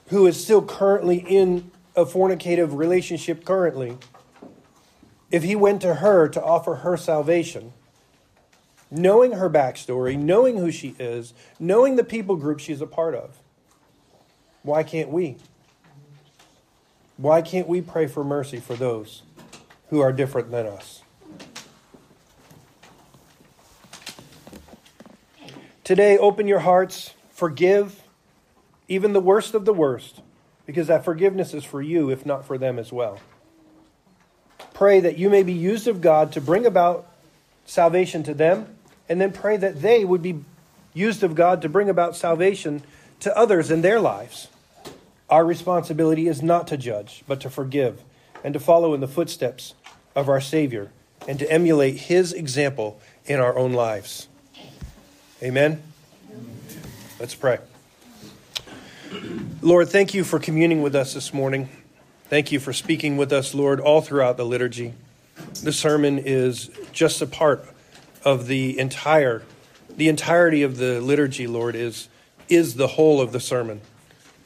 who 0.07 0.27
is 0.27 0.41
still 0.41 0.61
currently 0.61 1.17
in 1.17 1.71
a 1.95 2.05
fornicative 2.05 2.75
relationship 2.75 3.43
currently, 3.43 3.97
if 5.31 5.43
he 5.43 5.55
went 5.55 5.81
to 5.81 5.95
her 5.95 6.27
to 6.29 6.43
offer 6.43 6.75
her 6.75 6.95
salvation, 6.95 7.73
knowing 8.91 9.31
her 9.31 9.49
backstory, 9.49 10.17
knowing 10.17 10.57
who 10.57 10.71
she 10.71 10.95
is, 10.99 11.33
knowing 11.59 11.95
the 11.95 12.03
people 12.03 12.35
group 12.35 12.59
she's 12.59 12.81
a 12.81 12.87
part 12.87 13.15
of, 13.15 13.39
why 14.63 14.83
can't 14.83 15.09
we? 15.09 15.37
Why 17.21 17.43
can't 17.43 17.67
we 17.67 17.81
pray 17.81 18.07
for 18.07 18.23
mercy 18.23 18.59
for 18.59 18.75
those 18.75 19.21
who 19.91 19.99
are 19.99 20.11
different 20.11 20.49
than 20.49 20.65
us? 20.65 21.03
Today, 25.83 26.17
open 26.17 26.47
your 26.47 26.61
hearts, 26.61 27.13
forgive 27.29 28.01
even 28.87 29.13
the 29.13 29.19
worst 29.19 29.53
of 29.53 29.65
the 29.65 29.73
worst, 29.73 30.21
because 30.65 30.87
that 30.87 31.05
forgiveness 31.05 31.53
is 31.53 31.63
for 31.63 31.79
you, 31.79 32.09
if 32.09 32.25
not 32.25 32.43
for 32.43 32.57
them 32.57 32.79
as 32.79 32.91
well. 32.91 33.19
Pray 34.73 34.99
that 34.99 35.19
you 35.19 35.29
may 35.29 35.43
be 35.43 35.53
used 35.53 35.87
of 35.87 36.01
God 36.01 36.31
to 36.31 36.41
bring 36.41 36.65
about 36.65 37.07
salvation 37.65 38.23
to 38.23 38.33
them, 38.33 38.65
and 39.07 39.21
then 39.21 39.31
pray 39.31 39.57
that 39.57 39.83
they 39.83 40.03
would 40.03 40.23
be 40.23 40.43
used 40.95 41.21
of 41.21 41.35
God 41.35 41.61
to 41.61 41.69
bring 41.69 41.87
about 41.87 42.15
salvation 42.15 42.81
to 43.19 43.37
others 43.37 43.69
in 43.69 43.83
their 43.83 43.99
lives. 43.99 44.47
Our 45.31 45.45
responsibility 45.45 46.27
is 46.27 46.43
not 46.43 46.67
to 46.67 46.77
judge, 46.77 47.23
but 47.25 47.39
to 47.39 47.49
forgive 47.49 48.03
and 48.43 48.53
to 48.53 48.59
follow 48.59 48.93
in 48.93 48.99
the 48.99 49.07
footsteps 49.07 49.73
of 50.13 50.27
our 50.27 50.41
Savior 50.41 50.91
and 51.25 51.39
to 51.39 51.49
emulate 51.49 51.95
His 51.95 52.33
example 52.33 52.99
in 53.25 53.39
our 53.39 53.57
own 53.57 53.71
lives. 53.71 54.27
Amen? 55.41 55.81
Let's 57.17 57.33
pray. 57.33 57.59
Lord, 59.61 59.87
thank 59.87 60.13
you 60.13 60.25
for 60.25 60.37
communing 60.37 60.81
with 60.81 60.95
us 60.95 61.13
this 61.13 61.33
morning. 61.33 61.69
Thank 62.25 62.51
you 62.51 62.59
for 62.59 62.73
speaking 62.73 63.15
with 63.15 63.31
us, 63.31 63.53
Lord, 63.53 63.79
all 63.79 64.01
throughout 64.01 64.35
the 64.35 64.45
liturgy. 64.45 64.93
The 65.63 65.71
sermon 65.71 66.19
is 66.19 66.69
just 66.91 67.21
a 67.21 67.25
part 67.25 67.65
of 68.25 68.47
the 68.47 68.77
entire 68.77 69.43
the 69.89 70.07
entirety 70.07 70.63
of 70.63 70.77
the 70.77 71.01
liturgy, 71.01 71.47
Lord, 71.47 71.75
is 71.75 72.07
is 72.49 72.75
the 72.75 72.87
whole 72.87 73.21
of 73.21 73.31
the 73.31 73.39
sermon. 73.39 73.81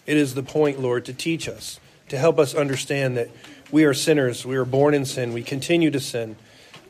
It 0.05 0.17
is 0.17 0.35
the 0.35 0.43
point, 0.43 0.79
Lord, 0.79 1.05
to 1.05 1.13
teach 1.13 1.47
us, 1.49 1.79
to 2.09 2.17
help 2.17 2.39
us 2.39 2.53
understand 2.53 3.17
that 3.17 3.29
we 3.71 3.85
are 3.85 3.93
sinners. 3.93 4.45
We 4.45 4.55
are 4.55 4.65
born 4.65 4.93
in 4.93 5.05
sin. 5.05 5.33
We 5.33 5.43
continue 5.43 5.91
to 5.91 5.99
sin. 5.99 6.35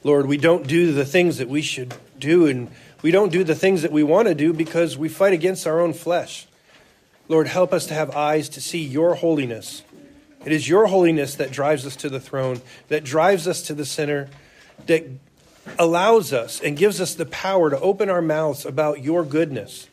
Lord, 0.04 0.28
we 0.28 0.38
don't 0.38 0.68
do 0.68 0.92
the 0.92 1.06
things 1.06 1.38
that 1.38 1.48
we 1.48 1.62
should 1.62 1.96
do, 2.20 2.46
and 2.46 2.70
we 3.02 3.12
don't 3.12 3.32
do 3.32 3.44
the 3.44 3.56
things 3.56 3.82
that 3.82 3.92
we 3.92 4.04
want 4.04 4.28
to 4.28 4.36
do 4.36 4.54
because 4.54 4.98
we 4.98 5.10
fight 5.10 5.34
against 5.34 5.66
our 5.66 5.80
own 5.80 5.94
flesh. 5.94 6.48
Lord, 7.28 7.48
help 7.48 7.74
us 7.74 7.88
to 7.88 7.94
have 7.94 8.16
eyes 8.16 8.50
to 8.50 8.62
see 8.62 8.84
your 8.84 9.16
holiness. 9.16 9.84
It 10.46 10.52
is 10.52 10.70
your 10.70 10.88
holiness 10.88 11.36
that 11.36 11.52
drives 11.52 11.86
us 11.88 11.96
to 11.98 12.10
the 12.10 12.20
throne, 12.20 12.62
that 12.90 13.04
drives 13.04 13.48
us 13.48 13.64
to 13.64 13.74
the 13.74 13.86
center, 13.86 14.30
that 14.86 15.06
allows 15.80 16.34
us 16.34 16.62
and 16.62 16.78
gives 16.78 17.02
us 17.02 17.16
the 17.16 17.26
power 17.26 17.72
to 17.72 17.80
open 17.80 18.10
our 18.10 18.22
mouths 18.22 18.66
about 18.66 19.04
your 19.04 19.24
goodness. 19.24 19.88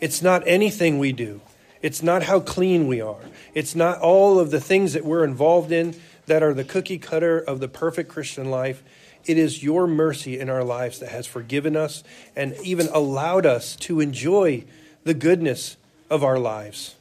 It's 0.00 0.22
not 0.22 0.42
anything 0.46 0.98
we 0.98 1.12
do. 1.12 1.42
It's 1.82 2.02
not 2.02 2.22
how 2.22 2.40
clean 2.40 2.86
we 2.86 3.00
are. 3.00 3.20
It's 3.54 3.74
not 3.74 4.00
all 4.00 4.38
of 4.38 4.50
the 4.50 4.60
things 4.60 4.92
that 4.92 5.04
we're 5.04 5.24
involved 5.24 5.72
in 5.72 5.94
that 6.26 6.42
are 6.42 6.54
the 6.54 6.64
cookie 6.64 6.98
cutter 6.98 7.38
of 7.38 7.60
the 7.60 7.68
perfect 7.68 8.08
Christian 8.08 8.50
life. 8.50 8.82
It 9.26 9.36
is 9.36 9.62
your 9.62 9.86
mercy 9.86 10.38
in 10.38 10.48
our 10.48 10.64
lives 10.64 11.00
that 11.00 11.10
has 11.10 11.26
forgiven 11.26 11.76
us 11.76 12.04
and 12.36 12.54
even 12.62 12.88
allowed 12.88 13.46
us 13.46 13.76
to 13.76 14.00
enjoy 14.00 14.64
the 15.04 15.14
goodness 15.14 15.76
of 16.08 16.22
our 16.22 16.38
lives. 16.38 16.94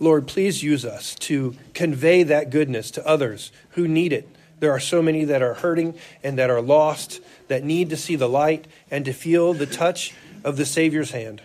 Lord, 0.00 0.26
please 0.26 0.64
use 0.64 0.84
us 0.84 1.14
to 1.16 1.54
convey 1.74 2.24
that 2.24 2.50
goodness 2.50 2.90
to 2.92 3.06
others 3.06 3.52
who 3.70 3.86
need 3.86 4.12
it. 4.12 4.28
There 4.58 4.72
are 4.72 4.80
so 4.80 5.00
many 5.00 5.24
that 5.24 5.42
are 5.42 5.54
hurting 5.54 5.94
and 6.24 6.38
that 6.38 6.50
are 6.50 6.60
lost, 6.60 7.20
that 7.48 7.62
need 7.62 7.90
to 7.90 7.96
see 7.96 8.16
the 8.16 8.28
light 8.28 8.66
and 8.90 9.04
to 9.04 9.12
feel 9.12 9.54
the 9.54 9.66
touch 9.66 10.12
of 10.42 10.56
the 10.56 10.66
Savior's 10.66 11.12
hand. 11.12 11.42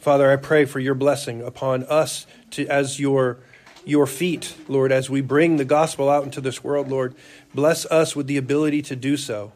Father, 0.00 0.32
I 0.32 0.36
pray 0.36 0.64
for 0.64 0.80
your 0.80 0.94
blessing 0.94 1.42
upon 1.42 1.84
us 1.84 2.26
to, 2.52 2.66
as 2.68 2.98
your, 2.98 3.36
your 3.84 4.06
feet, 4.06 4.56
Lord, 4.66 4.92
as 4.92 5.10
we 5.10 5.20
bring 5.20 5.58
the 5.58 5.64
gospel 5.66 6.08
out 6.08 6.24
into 6.24 6.40
this 6.40 6.64
world, 6.64 6.88
Lord. 6.88 7.14
Bless 7.54 7.84
us 7.86 8.16
with 8.16 8.26
the 8.26 8.38
ability 8.38 8.80
to 8.82 8.96
do 8.96 9.18
so. 9.18 9.52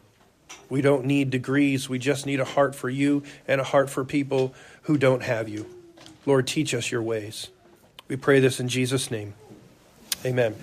We 0.69 0.81
don't 0.81 1.05
need 1.05 1.31
degrees. 1.31 1.89
We 1.89 1.97
just 1.97 2.27
need 2.27 2.39
a 2.39 2.45
heart 2.45 2.75
for 2.75 2.89
you 2.89 3.23
and 3.47 3.59
a 3.59 3.63
heart 3.63 3.89
for 3.89 4.05
people 4.05 4.53
who 4.83 4.99
don't 4.99 5.23
have 5.23 5.49
you. 5.49 5.65
Lord, 6.27 6.45
teach 6.45 6.75
us 6.75 6.91
your 6.91 7.01
ways. 7.01 7.49
We 8.07 8.15
pray 8.15 8.39
this 8.39 8.59
in 8.59 8.67
Jesus' 8.67 9.09
name. 9.09 9.33
Amen. 10.23 10.55